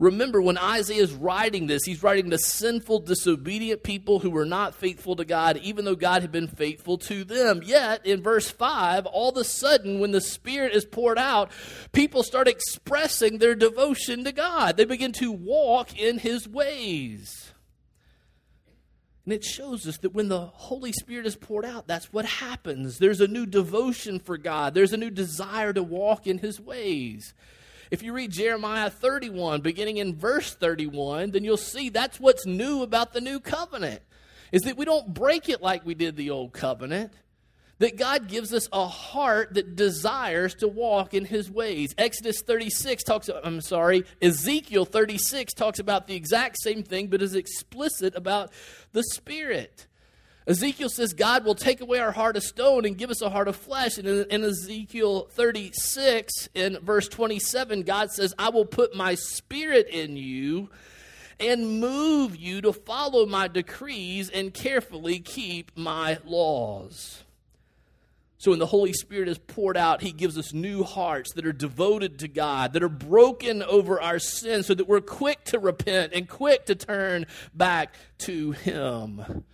Remember, 0.00 0.40
when 0.40 0.56
Isaiah 0.56 1.02
is 1.02 1.12
writing 1.12 1.66
this, 1.66 1.84
he's 1.84 2.02
writing 2.02 2.30
to 2.30 2.38
sinful, 2.38 3.00
disobedient 3.00 3.82
people 3.82 4.18
who 4.18 4.30
were 4.30 4.46
not 4.46 4.74
faithful 4.74 5.14
to 5.16 5.26
God, 5.26 5.58
even 5.58 5.84
though 5.84 5.94
God 5.94 6.22
had 6.22 6.32
been 6.32 6.48
faithful 6.48 6.96
to 6.96 7.22
them. 7.22 7.60
Yet, 7.62 8.06
in 8.06 8.22
verse 8.22 8.50
5, 8.50 9.04
all 9.04 9.28
of 9.28 9.36
a 9.36 9.44
sudden, 9.44 10.00
when 10.00 10.10
the 10.10 10.22
Spirit 10.22 10.74
is 10.74 10.86
poured 10.86 11.18
out, 11.18 11.52
people 11.92 12.22
start 12.22 12.48
expressing 12.48 13.36
their 13.36 13.54
devotion 13.54 14.24
to 14.24 14.32
God. 14.32 14.78
They 14.78 14.86
begin 14.86 15.12
to 15.12 15.30
walk 15.30 15.94
in 16.00 16.16
His 16.16 16.48
ways. 16.48 17.52
And 19.26 19.34
it 19.34 19.44
shows 19.44 19.86
us 19.86 19.98
that 19.98 20.14
when 20.14 20.28
the 20.28 20.46
Holy 20.46 20.92
Spirit 20.92 21.26
is 21.26 21.36
poured 21.36 21.66
out, 21.66 21.86
that's 21.86 22.10
what 22.10 22.24
happens. 22.24 22.96
There's 22.96 23.20
a 23.20 23.28
new 23.28 23.44
devotion 23.44 24.18
for 24.18 24.38
God, 24.38 24.72
there's 24.72 24.94
a 24.94 24.96
new 24.96 25.10
desire 25.10 25.74
to 25.74 25.82
walk 25.82 26.26
in 26.26 26.38
His 26.38 26.58
ways. 26.58 27.34
If 27.90 28.04
you 28.04 28.12
read 28.12 28.30
Jeremiah 28.30 28.88
31, 28.88 29.62
beginning 29.62 29.96
in 29.96 30.14
verse 30.14 30.54
31, 30.54 31.32
then 31.32 31.42
you'll 31.42 31.56
see 31.56 31.88
that's 31.88 32.20
what's 32.20 32.46
new 32.46 32.82
about 32.82 33.12
the 33.12 33.20
new 33.20 33.40
covenant. 33.40 34.02
Is 34.52 34.62
that 34.62 34.76
we 34.76 34.84
don't 34.84 35.12
break 35.12 35.48
it 35.48 35.60
like 35.60 35.84
we 35.84 35.94
did 35.94 36.16
the 36.16 36.30
old 36.30 36.52
covenant. 36.52 37.12
That 37.78 37.96
God 37.96 38.28
gives 38.28 38.52
us 38.52 38.68
a 38.72 38.86
heart 38.86 39.54
that 39.54 39.74
desires 39.74 40.54
to 40.56 40.68
walk 40.68 41.14
in 41.14 41.24
his 41.24 41.50
ways. 41.50 41.94
Exodus 41.96 42.42
36 42.42 43.02
talks, 43.02 43.30
I'm 43.42 43.62
sorry, 43.62 44.04
Ezekiel 44.20 44.84
36 44.84 45.54
talks 45.54 45.78
about 45.78 46.06
the 46.06 46.14
exact 46.14 46.58
same 46.60 46.82
thing, 46.82 47.08
but 47.08 47.22
is 47.22 47.34
explicit 47.34 48.14
about 48.14 48.52
the 48.92 49.02
Spirit. 49.02 49.86
Ezekiel 50.50 50.88
says 50.88 51.12
God 51.12 51.44
will 51.44 51.54
take 51.54 51.80
away 51.80 52.00
our 52.00 52.10
heart 52.10 52.36
of 52.36 52.42
stone 52.42 52.84
and 52.84 52.98
give 52.98 53.08
us 53.08 53.22
a 53.22 53.30
heart 53.30 53.46
of 53.46 53.54
flesh. 53.54 53.98
And 53.98 54.08
in, 54.08 54.26
in, 54.30 54.42
Ezekiel 54.42 55.28
36, 55.30 56.48
in 56.54 56.76
verse 56.80 57.06
27, 57.06 57.82
God 57.82 58.10
says, 58.10 58.34
I 58.36 58.48
will 58.50 58.64
put 58.64 58.92
my 58.92 59.14
spirit 59.14 59.86
in 59.88 60.16
you 60.16 60.68
and 61.38 61.78
move 61.78 62.34
you 62.34 62.60
to 62.62 62.72
follow 62.72 63.26
my 63.26 63.46
decrees 63.46 64.28
and 64.28 64.52
carefully 64.52 65.20
keep 65.20 65.70
my 65.76 66.18
laws. 66.24 67.22
So, 68.38 68.50
when 68.50 68.58
the 68.58 68.66
Holy 68.66 68.94
Spirit 68.94 69.28
is 69.28 69.38
poured 69.38 69.76
out, 69.76 70.00
He 70.00 70.12
gives 70.12 70.36
us 70.36 70.52
new 70.52 70.82
hearts 70.82 71.34
that 71.34 71.46
are 71.46 71.52
devoted 71.52 72.18
to 72.20 72.28
God, 72.28 72.72
that 72.72 72.82
are 72.82 72.88
broken 72.88 73.62
over 73.62 74.00
our 74.00 74.18
sins, 74.18 74.66
so 74.66 74.74
that 74.74 74.88
we're 74.88 75.00
quick 75.02 75.44
to 75.44 75.58
repent 75.60 76.12
and 76.12 76.26
quick 76.28 76.66
to 76.66 76.74
turn 76.74 77.26
back 77.54 77.94
to 78.20 78.52
Him. 78.52 79.44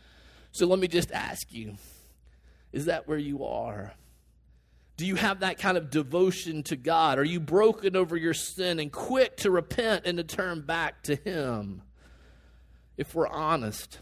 So 0.56 0.66
let 0.66 0.78
me 0.78 0.88
just 0.88 1.12
ask 1.12 1.52
you 1.52 1.76
is 2.72 2.86
that 2.86 3.06
where 3.06 3.18
you 3.18 3.44
are? 3.44 3.92
Do 4.96 5.04
you 5.04 5.16
have 5.16 5.40
that 5.40 5.58
kind 5.58 5.76
of 5.76 5.90
devotion 5.90 6.62
to 6.64 6.76
God? 6.76 7.18
Are 7.18 7.24
you 7.24 7.40
broken 7.40 7.94
over 7.94 8.16
your 8.16 8.32
sin 8.32 8.80
and 8.80 8.90
quick 8.90 9.36
to 9.38 9.50
repent 9.50 10.06
and 10.06 10.16
to 10.16 10.24
turn 10.24 10.62
back 10.62 11.02
to 11.02 11.14
Him? 11.14 11.82
If 12.96 13.14
we're 13.14 13.28
honest, 13.28 13.98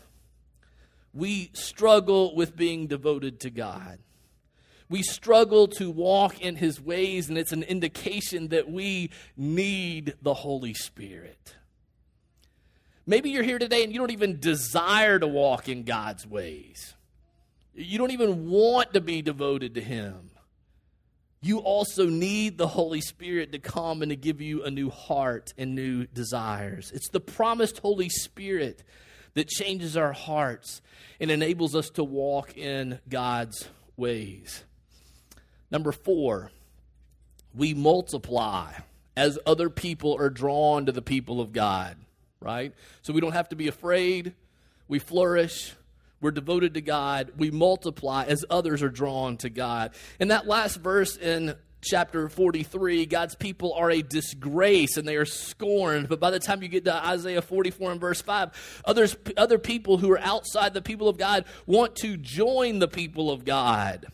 we 1.12 1.51
struggle 1.55 2.37
with 2.37 2.55
being 2.55 2.87
devoted 2.87 3.40
to 3.40 3.51
God. 3.51 3.99
We 4.88 5.03
struggle 5.03 5.67
to 5.69 5.90
walk 5.90 6.40
in 6.40 6.55
His 6.55 6.81
ways, 6.81 7.29
and 7.29 7.37
it's 7.37 7.53
an 7.53 7.64
indication 7.64 8.49
that 8.49 8.71
we 8.71 9.11
need 9.37 10.14
the 10.23 10.35
Holy 10.35 10.75
Spirit. 10.75 11.57
Maybe 13.07 13.31
you're 13.31 13.43
here 13.43 13.59
today 13.59 13.85
and 13.85 13.93
you 13.93 13.99
don't 13.99 14.12
even 14.12 14.40
desire 14.40 15.19
to 15.19 15.27
walk 15.27 15.69
in 15.69 15.85
God's 15.85 16.27
ways. 16.27 16.95
You 17.75 17.99
don't 17.99 18.12
even 18.12 18.49
want 18.49 18.95
to 18.95 19.01
be 19.01 19.21
devoted 19.21 19.75
to 19.75 19.81
Him. 19.81 20.31
You 21.43 21.59
also 21.59 22.07
need 22.07 22.57
the 22.57 22.69
Holy 22.69 23.03
Spirit 23.03 23.53
to 23.53 23.59
come 23.59 24.01
and 24.01 24.09
to 24.09 24.17
give 24.17 24.40
you 24.40 24.64
a 24.64 24.71
new 24.71 24.88
heart 24.88 25.53
and 25.59 25.75
new 25.75 26.07
desires. 26.07 26.90
It's 26.95 27.11
the 27.11 27.21
promised 27.21 27.81
Holy 27.81 28.09
Spirit 28.09 28.83
that 29.35 29.49
changes 29.49 29.97
our 29.97 30.12
hearts 30.12 30.81
and 31.21 31.31
enables 31.31 31.75
us 31.75 31.90
to 31.90 32.05
walk 32.05 32.57
in 32.57 33.01
God's 33.09 33.69
ways. 33.97 34.64
Number 35.71 35.93
four, 35.93 36.51
we 37.55 37.75
multiply 37.75 38.73
as 39.14 39.38
other 39.45 39.69
people 39.69 40.17
are 40.17 40.31
drawn 40.31 40.87
to 40.87 40.93
the 40.93 41.03
people 41.03 41.43
of 41.43 41.53
God 41.53 41.97
right? 42.45 42.73
So 43.03 43.13
we 43.13 43.21
don't 43.21 43.33
have 43.33 43.49
to 43.49 43.57
be 43.57 43.69
afraid. 43.69 44.35
We 44.87 44.99
flourish. 44.99 45.75
We're 46.21 46.31
devoted 46.31 46.75
to 46.75 46.81
God. 46.81 47.33
We 47.37 47.51
multiply 47.51 48.25
as 48.25 48.45
others 48.49 48.83
are 48.83 48.91
drawn 48.91 49.37
to 49.39 49.51
God. 49.51 49.93
And 50.21 50.31
that 50.31 50.47
last 50.47 50.77
verse 50.77 51.17
in 51.17 51.55
chapter 51.83 52.29
43, 52.29 53.07
God's 53.07 53.35
people 53.35 53.75
are 53.75 53.91
a 53.91 54.03
disgrace 54.03 54.97
and 54.97 55.07
they 55.07 55.17
are 55.17 55.27
scorned. 55.27 56.09
But 56.09 56.21
by 56.21 56.31
the 56.31 56.39
time 56.39 56.63
you 56.63 56.69
get 56.69 56.85
to 56.85 56.95
Isaiah 56.95 57.43
44 57.43 57.93
and 57.93 58.01
verse 58.01 58.23
5, 58.23 58.83
others, 58.85 59.17
other 59.37 59.59
people 59.59 59.99
who 59.99 60.11
are 60.13 60.21
outside 60.21 60.75
the 60.75 60.83
people 60.83 61.09
of 61.09 61.19
God 61.19 61.45
want 61.67 61.97
to 61.97 62.17
join 62.17 62.79
the 62.79 62.89
people 62.89 63.31
of 63.31 63.45
God. 63.45 64.07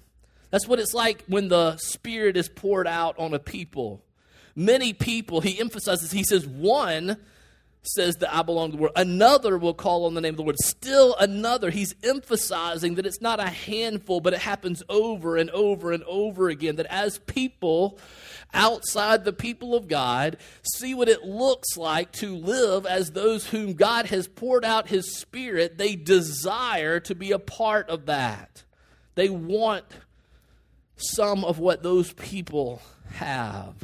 That's 0.50 0.66
what 0.66 0.80
it's 0.80 0.94
like 0.94 1.24
when 1.28 1.48
the 1.48 1.76
Spirit 1.76 2.36
is 2.36 2.48
poured 2.48 2.88
out 2.88 3.18
on 3.18 3.34
a 3.34 3.38
people. 3.38 4.02
Many 4.56 4.92
people, 4.92 5.40
he 5.40 5.60
emphasizes, 5.60 6.10
he 6.10 6.24
says, 6.24 6.46
one 6.46 7.18
says 7.82 8.16
that 8.16 8.34
I 8.34 8.42
belong 8.42 8.70
to 8.70 8.76
the 8.76 8.82
world. 8.82 8.92
Another 8.96 9.56
will 9.56 9.74
call 9.74 10.04
on 10.04 10.14
the 10.14 10.20
name 10.20 10.34
of 10.34 10.36
the 10.36 10.42
Lord. 10.42 10.58
Still 10.62 11.16
another. 11.16 11.70
He's 11.70 11.94
emphasizing 12.02 12.96
that 12.96 13.06
it's 13.06 13.20
not 13.20 13.40
a 13.40 13.48
handful, 13.48 14.20
but 14.20 14.34
it 14.34 14.40
happens 14.40 14.82
over 14.88 15.36
and 15.36 15.48
over 15.50 15.92
and 15.92 16.02
over 16.04 16.48
again. 16.48 16.76
That 16.76 16.86
as 16.86 17.18
people 17.18 17.98
outside 18.52 19.24
the 19.24 19.32
people 19.32 19.74
of 19.74 19.88
God 19.88 20.36
see 20.62 20.92
what 20.92 21.08
it 21.08 21.22
looks 21.22 21.76
like 21.76 22.12
to 22.12 22.34
live 22.36 22.84
as 22.84 23.10
those 23.10 23.46
whom 23.48 23.74
God 23.74 24.06
has 24.06 24.28
poured 24.28 24.64
out 24.64 24.88
His 24.88 25.16
Spirit, 25.16 25.78
they 25.78 25.96
desire 25.96 27.00
to 27.00 27.14
be 27.14 27.32
a 27.32 27.38
part 27.38 27.88
of 27.88 28.06
that. 28.06 28.64
They 29.14 29.30
want 29.30 29.84
some 30.96 31.44
of 31.44 31.58
what 31.58 31.82
those 31.82 32.12
people 32.12 32.82
have. 33.14 33.74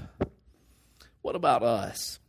What 1.22 1.34
about 1.34 1.62
us? 1.62 2.20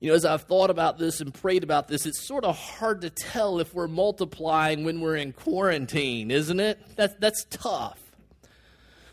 You 0.00 0.10
know, 0.10 0.14
as 0.14 0.24
I've 0.24 0.42
thought 0.42 0.70
about 0.70 0.98
this 0.98 1.20
and 1.20 1.32
prayed 1.32 1.64
about 1.64 1.88
this, 1.88 2.04
it's 2.04 2.26
sort 2.26 2.44
of 2.44 2.58
hard 2.58 3.00
to 3.02 3.10
tell 3.10 3.58
if 3.58 3.72
we're 3.72 3.88
multiplying 3.88 4.84
when 4.84 5.00
we're 5.00 5.16
in 5.16 5.32
quarantine, 5.32 6.30
isn't 6.30 6.60
it? 6.60 6.78
That, 6.96 7.20
that's 7.20 7.46
tough. 7.48 8.00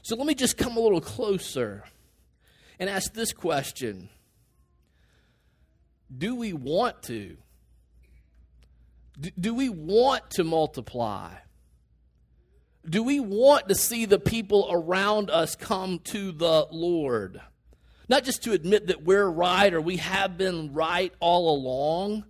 So 0.02 0.16
let 0.16 0.26
me 0.26 0.36
just 0.36 0.58
come 0.58 0.76
a 0.78 0.80
little 0.80 1.02
closer 1.02 1.86
and 2.80 2.90
ask 2.90 3.14
this 3.14 3.32
question 3.32 4.10
Do 6.16 6.36
we 6.36 6.54
want 6.54 7.04
to? 7.04 7.38
Do 9.40 9.54
we 9.54 9.70
want 9.70 10.32
to 10.32 10.44
multiply? 10.44 11.36
Do 12.90 13.04
we 13.04 13.20
want 13.20 13.70
to 13.70 13.76
see 13.76 14.06
the 14.06 14.18
people 14.18 14.68
around 14.72 15.30
us 15.30 15.56
come 15.56 16.00
to 16.06 16.32
the 16.32 16.68
Lord? 16.72 17.40
Not 18.12 18.26
just 18.26 18.44
to 18.44 18.52
admit 18.52 18.88
that 18.88 19.06
we're 19.06 19.26
right 19.26 19.74
or 19.74 19.80
we 19.80 19.96
have 19.96 20.38
been 20.38 20.74
right 20.74 21.14
all 21.22 21.56
along, 21.56 22.26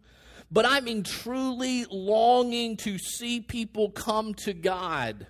but 0.52 0.63
I 0.63 0.80
mean 0.80 1.02
truly 1.02 1.88
longing 1.89 2.78
to 2.78 3.00
see 3.00 3.39
people 3.41 3.89
come 3.89 4.36
to 4.36 4.54
God 4.54 5.26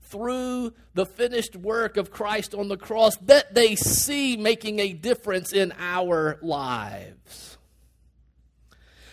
through 0.00 0.72
the 0.94 1.04
finished 1.04 1.54
work 1.54 1.98
of 1.98 2.10
Christ 2.10 2.54
on 2.54 2.68
the 2.68 2.78
cross 2.78 3.18
that 3.26 3.54
they 3.54 3.76
see 3.76 4.38
making 4.38 4.78
a 4.78 4.94
difference 4.94 5.52
in 5.52 5.70
our 5.78 6.38
lives. 6.40 7.58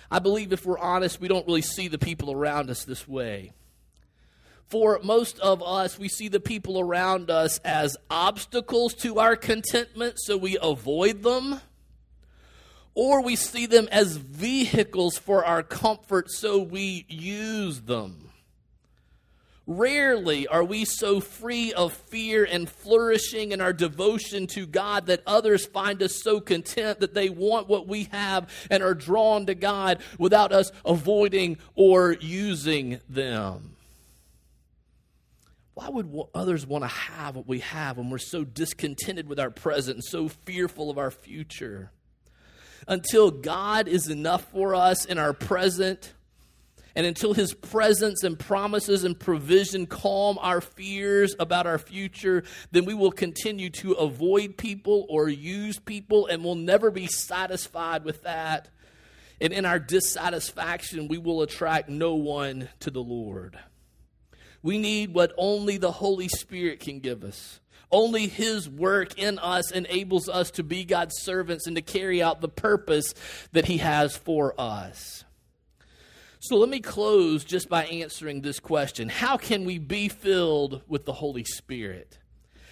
I 0.10 0.20
believe 0.20 0.54
if 0.54 0.66
we're 0.66 0.80
honest, 0.80 1.20
we 1.20 1.28
don't 1.28 1.46
really 1.48 1.64
see 1.64 1.90
the 1.90 2.00
people 2.00 2.32
around 2.32 2.70
us 2.70 2.86
this 2.86 3.06
way. 3.06 3.52
For 4.72 5.02
most 5.04 5.38
of 5.40 5.62
us, 5.62 6.00
we 6.00 6.08
see 6.08 6.30
the 6.30 6.40
people 6.40 6.80
around 6.80 7.30
us 7.30 7.58
as 7.66 7.98
obstacles 8.10 8.94
to 8.96 9.20
our 9.20 9.36
contentment, 9.36 10.16
so 10.18 10.38
we 10.38 10.58
avoid 10.62 11.24
them. 11.24 11.60
Or 12.96 13.22
we 13.22 13.36
see 13.36 13.66
them 13.66 13.90
as 13.92 14.16
vehicles 14.16 15.18
for 15.18 15.44
our 15.44 15.62
comfort, 15.62 16.32
so 16.32 16.60
we 16.60 17.06
use 17.10 17.82
them. 17.82 18.30
Rarely 19.68 20.48
are 20.48 20.64
we 20.64 20.86
so 20.86 21.20
free 21.20 21.74
of 21.74 21.92
fear 21.92 22.48
and 22.50 22.70
flourishing 22.70 23.52
in 23.52 23.60
our 23.60 23.74
devotion 23.74 24.48
to 24.48 24.66
God 24.66 25.08
that 25.08 25.22
others 25.28 25.66
find 25.66 26.02
us 26.02 26.24
so 26.24 26.40
content 26.40 27.02
that 27.02 27.14
they 27.14 27.28
want 27.30 27.68
what 27.68 27.90
we 27.90 28.06
have 28.14 28.50
and 28.70 28.82
are 28.82 28.94
drawn 28.94 29.48
to 29.48 29.54
God 29.54 30.00
without 30.18 30.54
us 30.54 30.72
avoiding 30.86 31.58
or 31.76 32.14
using 32.14 33.02
them. 33.10 33.76
Why 35.74 35.90
would 35.90 36.14
others 36.36 36.66
want 36.66 36.84
to 36.84 36.90
have 36.90 37.36
what 37.36 37.48
we 37.48 37.60
have 37.60 37.98
when 37.98 38.10
we're 38.10 38.18
so 38.18 38.44
discontented 38.44 39.28
with 39.28 39.40
our 39.40 39.50
present 39.50 39.96
and 39.96 40.04
so 40.04 40.28
fearful 40.28 40.90
of 40.90 40.98
our 40.98 41.12
future? 41.12 41.92
Until 42.88 43.32
God 43.32 43.88
is 43.88 44.08
enough 44.10 44.52
for 44.52 44.76
us 44.76 45.06
in 45.06 45.18
our 45.18 45.34
present 45.34 46.14
And 46.96 47.06
until 47.06 47.34
his 47.34 47.54
presence 47.54 48.24
and 48.24 48.38
promises 48.38 49.04
and 49.04 49.18
provision 49.18 49.86
calm 49.86 50.38
our 50.42 50.62
fears 50.62 51.36
about 51.40 51.68
our 51.68 51.78
future, 51.78 52.44
then 52.72 52.86
we 52.86 52.94
will 52.94 53.12
continue 53.12 53.70
to 53.70 53.94
avoid 53.94 54.58
people 54.58 55.06
or 55.10 55.30
use 55.30 55.80
people 55.80 56.28
and 56.28 56.44
will 56.44 56.56
never 56.56 56.92
be 56.92 57.08
satisfied 57.08 58.04
with 58.04 58.24
that. 58.24 58.70
And 59.40 59.54
in 59.54 59.66
our 59.66 59.80
dissatisfaction, 59.80 61.08
we 61.08 61.18
will 61.18 61.42
attract 61.42 61.90
no 61.90 62.16
one 62.16 62.70
to 62.82 62.92
the 62.92 63.02
Lord. 63.02 63.58
We 64.63 64.78
need 64.78 65.13
what 65.13 65.34
only 65.38 65.78
the 65.78 65.91
Holy 65.91 66.28
Spirit 66.28 66.80
can 66.80 67.00
give 67.00 67.24
us. 67.24 67.60
Only 67.91 68.28
His 68.28 68.69
work 68.69 69.17
in 69.17 69.38
us 69.39 69.71
enables 69.71 70.30
us 70.30 70.52
to 70.52 70.63
be 70.63 70.86
God's 70.86 71.15
servants 71.21 71.67
and 71.67 71.76
to 71.76 71.82
carry 71.82 72.21
out 72.21 72.41
the 72.41 72.47
purpose 72.47 73.13
that 73.52 73.65
He 73.65 73.78
has 73.78 74.15
for 74.15 74.54
us. 74.60 75.26
So 76.39 76.56
let 76.56 76.69
me 76.69 76.80
close 76.80 77.43
just 77.43 77.69
by 77.69 77.86
answering 77.86 78.41
this 78.41 78.60
question 78.60 79.10
How 79.10 79.38
can 79.38 79.65
we 79.65 79.78
be 79.78 80.10
filled 80.10 80.82
with 80.88 81.06
the 81.06 81.13
Holy 81.13 81.43
Spirit? 81.43 82.17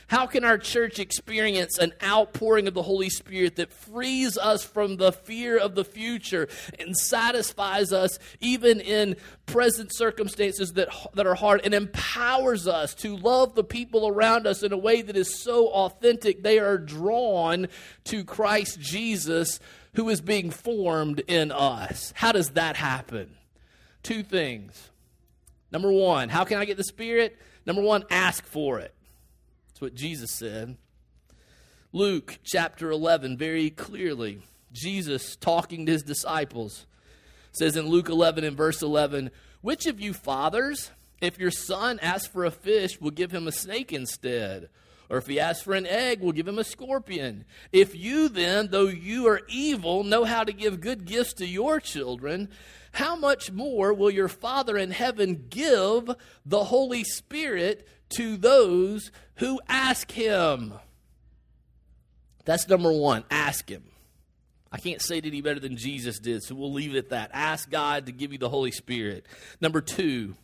How 0.10 0.26
can 0.26 0.44
our 0.44 0.58
church 0.58 0.98
experience 0.98 1.78
an 1.78 1.94
outpouring 2.04 2.68
of 2.68 2.74
the 2.74 2.82
Holy 2.82 3.12
Spirit 3.12 3.58
that 3.58 3.72
frees 3.72 4.40
us 4.40 4.64
from 4.64 4.98
the 4.98 5.12
fear 5.12 5.56
of 5.56 5.76
the 5.76 5.86
future 5.86 6.48
and 6.80 6.98
satisfies 6.98 7.94
us 7.94 8.18
even 8.40 8.82
in 8.82 9.18
present 9.46 9.94
circumstances 9.94 10.74
that, 10.74 10.90
that 11.14 11.28
are 11.28 11.36
hard 11.36 11.62
and 11.64 11.76
empowers 11.76 12.68
us 12.68 12.96
to 12.96 13.16
love 13.16 13.54
the 13.54 13.64
people 13.64 14.08
around 14.08 14.48
us 14.48 14.64
in 14.64 14.74
a 14.74 14.78
way 14.78 15.04
that 15.04 15.16
is 15.16 15.40
so 15.40 15.68
authentic 15.68 16.42
they 16.42 16.58
are 16.58 16.80
drawn 16.80 17.68
to 18.06 18.24
Christ 18.24 18.80
Jesus 18.80 19.60
who 19.94 20.10
is 20.10 20.22
being 20.22 20.50
formed 20.50 21.22
in 21.28 21.52
us? 21.52 22.14
How 22.16 22.32
does 22.32 22.50
that 22.52 22.76
happen? 22.76 23.36
Two 24.02 24.24
things. 24.24 24.90
Number 25.72 25.92
one, 25.92 26.30
how 26.30 26.46
can 26.46 26.58
I 26.58 26.66
get 26.66 26.78
the 26.78 26.84
Spirit? 26.84 27.38
Number 27.68 27.84
one, 27.84 28.06
ask 28.10 28.44
for 28.44 28.80
it. 28.80 28.96
What 29.80 29.96
Jesus 29.96 30.32
said. 30.32 30.78
Luke 31.94 32.38
chapter 32.44 32.92
11, 32.92 33.38
very 33.38 33.70
clearly, 33.70 34.42
Jesus 34.72 35.36
talking 35.36 35.86
to 35.86 35.92
his 35.94 36.04
disciples 36.04 36.86
says 37.52 37.76
in 37.76 37.88
Luke 37.88 38.10
11 38.10 38.44
and 38.44 38.56
verse 38.56 38.82
11, 38.82 39.32
Which 39.62 39.86
of 39.86 40.00
you 40.00 40.14
fathers, 40.14 40.92
if 41.22 41.40
your 41.40 41.52
son 41.52 42.00
asks 42.02 42.28
for 42.28 42.46
a 42.46 42.52
fish, 42.52 43.00
will 43.02 43.12
give 43.12 43.32
him 43.32 43.48
a 43.48 43.52
snake 43.52 43.92
instead? 43.92 44.70
Or 45.10 45.18
if 45.18 45.28
he 45.28 45.40
asks 45.40 45.64
for 45.64 45.74
an 45.74 45.88
egg, 45.88 46.22
will 46.22 46.32
give 46.32 46.48
him 46.48 46.60
a 46.60 46.64
scorpion. 46.64 47.46
If 47.72 47.96
you 47.96 48.30
then, 48.30 48.68
though 48.70 48.88
you 48.88 49.28
are 49.28 49.42
evil, 49.48 50.04
know 50.04 50.24
how 50.24 50.44
to 50.44 50.54
give 50.54 50.82
good 50.82 51.06
gifts 51.06 51.34
to 51.36 51.48
your 51.48 51.80
children, 51.80 52.50
how 52.92 53.16
much 53.16 53.52
more 53.52 53.92
will 53.94 54.12
your 54.12 54.28
Father 54.28 54.78
in 54.78 54.92
heaven 54.92 55.48
give 55.50 56.12
the 56.46 56.66
Holy 56.66 57.04
Spirit 57.04 57.88
to 58.10 58.38
those 58.38 59.12
who 59.40 59.60
ask 59.68 60.12
him. 60.12 60.74
That's 62.46 62.68
number 62.68 62.92
one. 62.92 63.24
Ask 63.32 63.70
him. 63.70 63.84
I 64.72 64.78
can't 64.78 65.02
say 65.02 65.18
it 65.18 65.26
any 65.26 65.42
better 65.42 65.60
than 65.60 65.78
Jesus 65.78 66.20
did, 66.20 66.44
so 66.44 66.54
we'll 66.56 66.72
leave 66.72 66.94
it 66.94 66.98
at 66.98 67.10
that. 67.10 67.32
Ask 67.34 67.72
God 67.72 68.06
to 68.06 68.12
give 68.12 68.32
you 68.32 68.38
the 68.38 68.50
Holy 68.50 68.72
Spirit. 68.72 69.26
Number 69.60 69.82
two, 69.82 70.36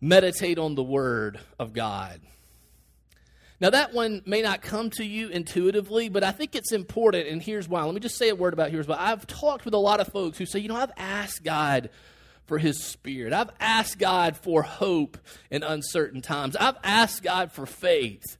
meditate 0.00 0.58
on 0.58 0.74
the 0.74 0.82
Word 0.82 1.38
of 1.58 1.74
God. 1.74 2.20
Now, 3.60 3.70
that 3.70 3.92
one 3.92 4.22
may 4.24 4.40
not 4.40 4.62
come 4.62 4.88
to 4.90 5.04
you 5.04 5.28
intuitively, 5.28 6.08
but 6.08 6.22
I 6.22 6.30
think 6.30 6.54
it's 6.54 6.72
important, 6.72 7.26
and 7.26 7.42
here's 7.42 7.68
why. 7.68 7.82
Let 7.82 7.92
me 7.92 8.00
just 8.00 8.16
say 8.16 8.28
a 8.28 8.36
word 8.36 8.52
about 8.52 8.70
here's 8.70 8.86
why. 8.86 8.96
I've 8.98 9.26
talked 9.26 9.64
with 9.64 9.74
a 9.74 9.78
lot 9.78 9.98
of 9.98 10.06
folks 10.08 10.38
who 10.38 10.46
say, 10.46 10.60
you 10.60 10.68
know, 10.68 10.76
I've 10.76 10.92
asked 10.96 11.42
God 11.42 11.90
for 12.48 12.58
his 12.58 12.82
spirit. 12.82 13.32
I've 13.32 13.50
asked 13.60 13.98
God 13.98 14.36
for 14.36 14.62
hope 14.62 15.18
in 15.50 15.62
uncertain 15.62 16.22
times. 16.22 16.56
I've 16.56 16.78
asked 16.82 17.22
God 17.22 17.52
for 17.52 17.66
faith, 17.66 18.38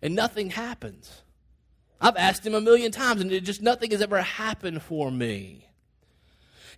and 0.00 0.14
nothing 0.14 0.50
happens. 0.50 1.22
I've 2.00 2.16
asked 2.16 2.46
him 2.46 2.54
a 2.54 2.60
million 2.60 2.92
times, 2.92 3.20
and 3.20 3.30
just 3.44 3.60
nothing 3.60 3.90
has 3.90 4.00
ever 4.00 4.22
happened 4.22 4.82
for 4.82 5.10
me. 5.10 5.66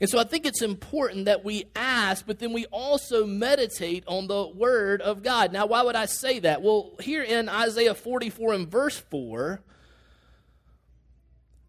And 0.00 0.08
so 0.08 0.18
I 0.18 0.24
think 0.24 0.46
it's 0.46 0.62
important 0.62 1.26
that 1.26 1.44
we 1.44 1.66
ask, 1.76 2.26
but 2.26 2.38
then 2.38 2.54
we 2.54 2.64
also 2.66 3.26
meditate 3.26 4.02
on 4.06 4.28
the 4.28 4.48
Word 4.48 5.02
of 5.02 5.22
God. 5.22 5.52
Now, 5.52 5.66
why 5.66 5.82
would 5.82 5.94
I 5.94 6.06
say 6.06 6.38
that? 6.38 6.62
Well, 6.62 6.92
here 7.00 7.22
in 7.22 7.50
Isaiah 7.50 7.94
44 7.94 8.54
and 8.54 8.66
verse 8.66 8.98
4, 8.98 9.60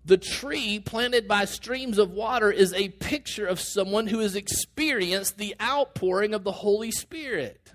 the 0.04 0.18
tree 0.18 0.80
planted 0.80 1.28
by 1.28 1.46
streams 1.46 1.98
of 1.98 2.12
water 2.12 2.52
is 2.52 2.74
a 2.74 2.90
picture 2.90 3.46
of 3.46 3.60
someone 3.60 4.08
who 4.08 4.20
has 4.20 4.36
experienced 4.36 5.38
the 5.38 5.56
outpouring 5.62 6.34
of 6.34 6.44
the 6.44 6.52
Holy 6.52 6.92
Spirit. 6.92 7.74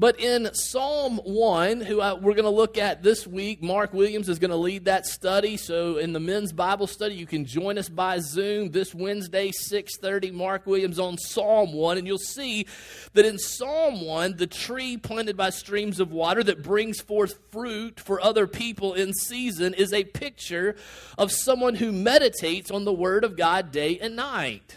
But 0.00 0.20
in 0.20 0.48
Psalm 0.54 1.16
1, 1.24 1.80
who 1.80 2.00
I, 2.00 2.12
we're 2.12 2.34
going 2.34 2.44
to 2.44 2.50
look 2.50 2.78
at 2.78 3.02
this 3.02 3.26
week, 3.26 3.60
Mark 3.60 3.92
Williams 3.92 4.28
is 4.28 4.38
going 4.38 4.52
to 4.52 4.56
lead 4.56 4.84
that 4.84 5.06
study. 5.06 5.56
So 5.56 5.96
in 5.96 6.12
the 6.12 6.20
men's 6.20 6.52
Bible 6.52 6.86
study, 6.86 7.16
you 7.16 7.26
can 7.26 7.44
join 7.44 7.78
us 7.78 7.88
by 7.88 8.20
Zoom 8.20 8.70
this 8.70 8.94
Wednesday, 8.94 9.50
6.30, 9.50 10.32
Mark 10.32 10.66
Williams 10.66 11.00
on 11.00 11.18
Psalm 11.18 11.72
1. 11.72 11.98
And 11.98 12.06
you'll 12.06 12.18
see 12.18 12.66
that 13.14 13.26
in 13.26 13.38
Psalm 13.38 14.00
1, 14.02 14.36
the 14.36 14.46
tree 14.46 14.96
planted 14.96 15.36
by 15.36 15.50
streams 15.50 15.98
of 15.98 16.12
water 16.12 16.44
that 16.44 16.62
brings 16.62 17.00
forth 17.00 17.36
fruit 17.50 17.98
for 17.98 18.20
other 18.20 18.46
people 18.46 18.94
in 18.94 19.12
season 19.12 19.74
is 19.74 19.92
a 19.92 20.04
picture 20.04 20.76
of 21.18 21.32
someone 21.32 21.74
who 21.74 21.90
meditates 21.90 22.70
on 22.70 22.84
the 22.84 22.92
Word 22.92 23.24
of 23.24 23.36
God 23.36 23.72
day 23.72 23.98
and 23.98 24.14
night. 24.14 24.76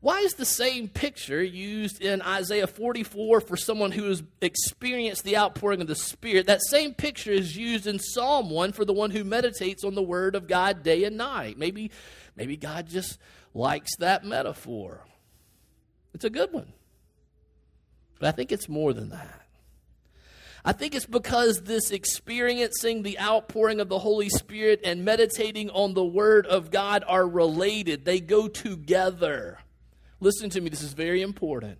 Why 0.00 0.20
is 0.20 0.34
the 0.34 0.44
same 0.44 0.86
picture 0.86 1.42
used 1.42 2.00
in 2.00 2.22
Isaiah 2.22 2.68
44 2.68 3.40
for 3.40 3.56
someone 3.56 3.90
who 3.90 4.04
has 4.04 4.22
experienced 4.40 5.24
the 5.24 5.36
outpouring 5.36 5.80
of 5.80 5.88
the 5.88 5.96
Spirit? 5.96 6.46
That 6.46 6.62
same 6.62 6.94
picture 6.94 7.32
is 7.32 7.56
used 7.56 7.88
in 7.88 7.98
Psalm 7.98 8.48
1 8.48 8.72
for 8.72 8.84
the 8.84 8.92
one 8.92 9.10
who 9.10 9.24
meditates 9.24 9.82
on 9.82 9.96
the 9.96 10.02
Word 10.02 10.36
of 10.36 10.46
God 10.46 10.84
day 10.84 11.02
and 11.02 11.16
night. 11.16 11.58
Maybe, 11.58 11.90
maybe 12.36 12.56
God 12.56 12.86
just 12.86 13.18
likes 13.54 13.96
that 13.96 14.24
metaphor. 14.24 15.04
It's 16.14 16.24
a 16.24 16.30
good 16.30 16.52
one. 16.52 16.72
But 18.20 18.28
I 18.28 18.32
think 18.32 18.52
it's 18.52 18.68
more 18.68 18.92
than 18.92 19.08
that. 19.10 19.42
I 20.64 20.72
think 20.72 20.94
it's 20.94 21.06
because 21.06 21.62
this 21.62 21.90
experiencing 21.90 23.02
the 23.02 23.18
outpouring 23.18 23.80
of 23.80 23.88
the 23.88 23.98
Holy 23.98 24.28
Spirit 24.28 24.80
and 24.84 25.04
meditating 25.04 25.70
on 25.70 25.94
the 25.94 26.04
Word 26.04 26.46
of 26.46 26.70
God 26.70 27.02
are 27.08 27.26
related, 27.26 28.04
they 28.04 28.20
go 28.20 28.46
together. 28.46 29.58
Listen 30.20 30.50
to 30.50 30.60
me, 30.60 30.70
this 30.70 30.82
is 30.82 30.92
very 30.92 31.22
important. 31.22 31.78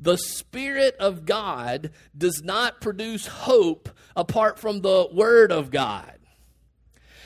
The 0.00 0.16
Spirit 0.16 0.96
of 1.00 1.26
God 1.26 1.90
does 2.16 2.42
not 2.42 2.80
produce 2.80 3.26
hope 3.26 3.88
apart 4.14 4.58
from 4.58 4.80
the 4.80 5.08
Word 5.12 5.50
of 5.50 5.70
God. 5.70 6.18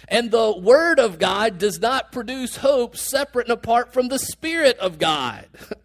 And 0.09 0.31
the 0.31 0.57
Word 0.59 0.99
of 0.99 1.19
God 1.19 1.59
does 1.59 1.81
not 1.81 2.13
produce 2.13 2.57
hope 2.57 2.97
separate 2.97 3.47
and 3.47 3.53
apart 3.53 3.93
from 3.93 4.09
the 4.09 4.19
Spirit 4.19 4.79
of 4.79 4.99
God. 4.99 5.47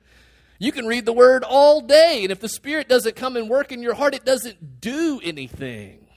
You 0.59 0.71
can 0.71 0.87
read 0.87 1.05
the 1.05 1.13
Word 1.13 1.43
all 1.43 1.81
day, 1.81 2.21
and 2.23 2.31
if 2.31 2.39
the 2.39 2.49
Spirit 2.49 2.89
doesn't 2.89 3.15
come 3.15 3.35
and 3.35 3.47
work 3.47 3.71
in 3.71 3.83
your 3.83 3.93
heart, 3.93 4.15
it 4.15 4.25
doesn't 4.25 4.81
do 4.81 5.21
anything. 5.23 6.07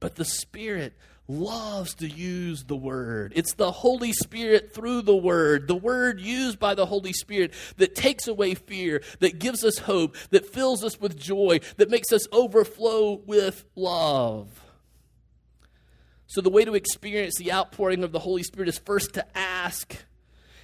But 0.00 0.16
the 0.16 0.24
Spirit 0.24 0.94
loves 1.26 1.94
to 1.94 2.08
use 2.08 2.64
the 2.64 2.76
Word. 2.76 3.32
It's 3.34 3.54
the 3.54 3.70
Holy 3.70 4.12
Spirit 4.12 4.72
through 4.72 5.02
the 5.02 5.16
Word, 5.16 5.68
the 5.68 5.74
Word 5.74 6.20
used 6.20 6.58
by 6.58 6.74
the 6.74 6.86
Holy 6.86 7.12
Spirit 7.12 7.52
that 7.76 7.94
takes 7.94 8.28
away 8.28 8.54
fear, 8.54 9.02
that 9.20 9.38
gives 9.38 9.64
us 9.64 9.78
hope, 9.78 10.16
that 10.30 10.46
fills 10.46 10.84
us 10.84 11.00
with 11.00 11.18
joy, 11.18 11.60
that 11.76 11.90
makes 11.90 12.12
us 12.12 12.26
overflow 12.32 13.22
with 13.26 13.64
love. 13.74 14.62
So, 16.26 16.40
the 16.40 16.50
way 16.50 16.64
to 16.64 16.74
experience 16.74 17.36
the 17.36 17.52
outpouring 17.52 18.02
of 18.02 18.12
the 18.12 18.18
Holy 18.18 18.42
Spirit 18.42 18.68
is 18.68 18.78
first 18.78 19.14
to 19.14 19.38
ask 19.38 19.96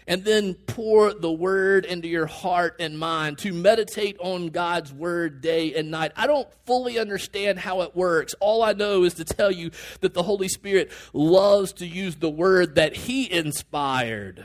and 0.06 0.24
then 0.24 0.54
pour 0.54 1.12
the 1.12 1.30
word 1.30 1.84
into 1.84 2.08
your 2.08 2.26
heart 2.26 2.76
and 2.80 2.98
mind 2.98 3.38
to 3.38 3.52
meditate 3.52 4.16
on 4.20 4.48
God's 4.48 4.92
word 4.92 5.40
day 5.40 5.74
and 5.74 5.90
night. 5.90 6.12
I 6.16 6.26
don't 6.26 6.48
fully 6.66 6.98
understand 6.98 7.58
how 7.58 7.82
it 7.82 7.94
works. 7.94 8.34
All 8.40 8.62
I 8.62 8.72
know 8.72 9.04
is 9.04 9.14
to 9.14 9.24
tell 9.24 9.50
you 9.50 9.70
that 10.00 10.14
the 10.14 10.22
Holy 10.22 10.48
Spirit 10.48 10.90
loves 11.12 11.72
to 11.74 11.86
use 11.86 12.16
the 12.16 12.30
word 12.30 12.76
that 12.76 12.96
He 12.96 13.30
inspired. 13.30 14.44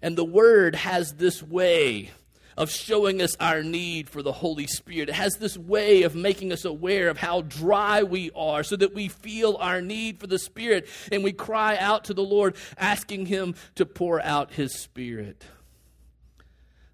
And 0.00 0.16
the 0.16 0.24
word 0.24 0.74
has 0.74 1.14
this 1.14 1.42
way 1.42 2.10
of 2.56 2.70
showing 2.70 3.22
us 3.22 3.36
our 3.40 3.62
need 3.62 4.08
for 4.08 4.22
the 4.22 4.32
Holy 4.32 4.66
Spirit. 4.66 5.08
It 5.08 5.14
has 5.14 5.34
this 5.34 5.56
way 5.56 6.02
of 6.02 6.14
making 6.14 6.52
us 6.52 6.64
aware 6.64 7.08
of 7.08 7.18
how 7.18 7.42
dry 7.42 8.02
we 8.02 8.30
are 8.34 8.62
so 8.62 8.76
that 8.76 8.94
we 8.94 9.08
feel 9.08 9.56
our 9.60 9.80
need 9.80 10.20
for 10.20 10.26
the 10.26 10.38
Spirit 10.38 10.88
and 11.10 11.24
we 11.24 11.32
cry 11.32 11.76
out 11.76 12.04
to 12.04 12.14
the 12.14 12.22
Lord, 12.22 12.56
asking 12.78 13.26
Him 13.26 13.54
to 13.74 13.86
pour 13.86 14.20
out 14.20 14.52
His 14.52 14.78
Spirit. 14.78 15.44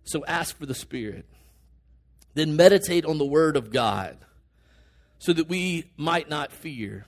So 0.04 0.24
ask 0.26 0.58
for 0.58 0.66
the 0.66 0.74
Spirit. 0.74 1.26
Then 2.34 2.56
meditate 2.56 3.04
on 3.04 3.18
the 3.18 3.26
Word 3.26 3.56
of 3.56 3.72
God 3.72 4.18
so 5.18 5.32
that 5.32 5.48
we 5.48 5.90
might 5.96 6.28
not 6.28 6.52
fear, 6.52 7.06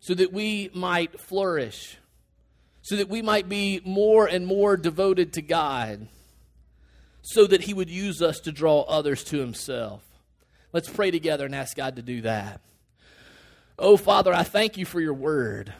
so 0.00 0.14
that 0.14 0.32
we 0.32 0.70
might 0.74 1.18
flourish 1.18 1.96
so 2.82 2.96
that 2.96 3.08
we 3.08 3.22
might 3.22 3.48
be 3.48 3.80
more 3.84 4.26
and 4.26 4.44
more 4.44 4.76
devoted 4.76 5.32
to 5.34 5.42
God, 5.42 6.08
so 7.22 7.46
that 7.46 7.62
He 7.62 7.72
would 7.72 7.88
use 7.88 8.20
us 8.20 8.40
to 8.40 8.52
draw 8.52 8.82
others 8.82 9.24
to 9.24 9.38
Himself. 9.38 10.02
Let's 10.72 10.88
pray 10.88 11.10
together 11.10 11.46
and 11.46 11.54
ask 11.54 11.76
God 11.76 11.96
to 11.96 12.02
do 12.02 12.22
that. 12.22 12.60
Oh, 13.78 13.96
Father, 13.96 14.32
I 14.34 14.42
thank 14.42 14.76
you 14.76 14.84
for 14.84 15.00
your 15.00 15.14
word. 15.14 15.72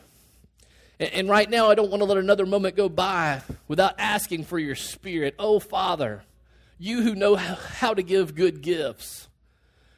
And, 0.99 1.29
right 1.29 1.51
now, 1.51 1.69
I 1.69 1.75
don't 1.75 1.91
want 1.91 2.01
to 2.01 2.05
let 2.05 2.19
another 2.19 2.47
moment 2.47 2.77
go 2.77 2.89
by 2.89 3.43
without 3.67 3.95
asking 3.99 4.45
for 4.45 4.59
your 4.59 4.77
spirit. 4.77 5.35
Oh, 5.39 5.59
Father, 5.59 6.23
you 6.79 7.03
who 7.03 7.15
know 7.15 7.35
how 7.35 7.93
to 7.93 8.03
give 8.03 8.35
good 8.35 8.63
gifts, 8.63 9.29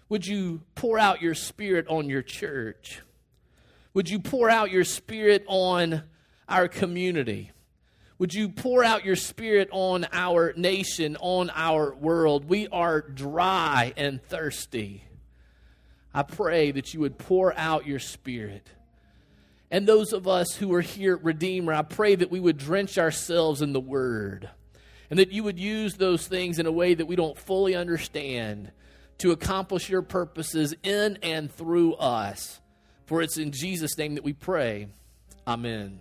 would 0.09 0.27
you 0.27 0.63
pour 0.75 0.99
out 0.99 1.21
your 1.21 1.35
spirit 1.35 1.87
on 1.89 2.09
your 2.09 2.23
church? 2.23 3.03
Would 3.93 4.09
you 4.09 4.19
pour 4.19 4.49
out 4.49 4.71
your 4.71 4.85
spirit 4.85 5.45
on 5.47 6.05
our 6.49 6.69
community? 6.69 7.53
Would 8.19 8.33
you 8.33 8.49
pour 8.49 8.85
out 8.85 9.05
your 9.05 9.17
spirit 9.17 9.69
on 9.73 10.07
our 10.13 10.53
nation, 10.57 11.17
on 11.21 11.51
our 11.53 11.95
world? 11.95 12.49
We 12.49 12.69
are 12.69 13.01
dry 13.01 13.93
and 13.97 14.23
thirsty. 14.23 15.05
I 16.13 16.23
pray 16.23 16.71
that 16.71 16.95
you 16.95 17.01
would 17.01 17.19
pour 17.19 17.53
out 17.59 17.87
your 17.87 17.99
spirit. 17.99 18.69
And 19.71 19.87
those 19.87 20.13
of 20.13 20.29
us 20.29 20.55
who 20.55 20.73
are 20.75 20.81
here 20.81 21.17
at 21.17 21.25
Redeemer, 21.25 21.73
I 21.73 21.83
pray 21.83 22.15
that 22.15 22.31
we 22.31 22.39
would 22.39 22.57
drench 22.57 22.99
ourselves 22.99 23.61
in 23.61 23.73
the 23.73 23.81
word 23.81 24.49
and 25.11 25.19
that 25.19 25.33
you 25.33 25.43
would 25.43 25.59
use 25.59 25.95
those 25.95 26.27
things 26.29 26.61
in 26.61 26.67
a 26.67 26.73
way 26.73 26.95
that 26.95 27.07
we 27.07 27.17
don't 27.17 27.37
fully 27.37 27.75
understand 27.75 28.71
to 29.19 29.33
accomplish 29.33 29.89
your 29.89 30.03
purposes 30.03 30.75
in 30.85 31.19
and 31.23 31.53
through 31.53 31.95
us. 31.95 32.61
For 33.07 33.21
it's 33.21 33.37
in 33.37 33.51
Jesus' 33.51 33.99
name 33.99 34.15
that 34.15 34.25
we 34.25 34.33
pray. 34.33 34.89
Amen. 35.47 36.01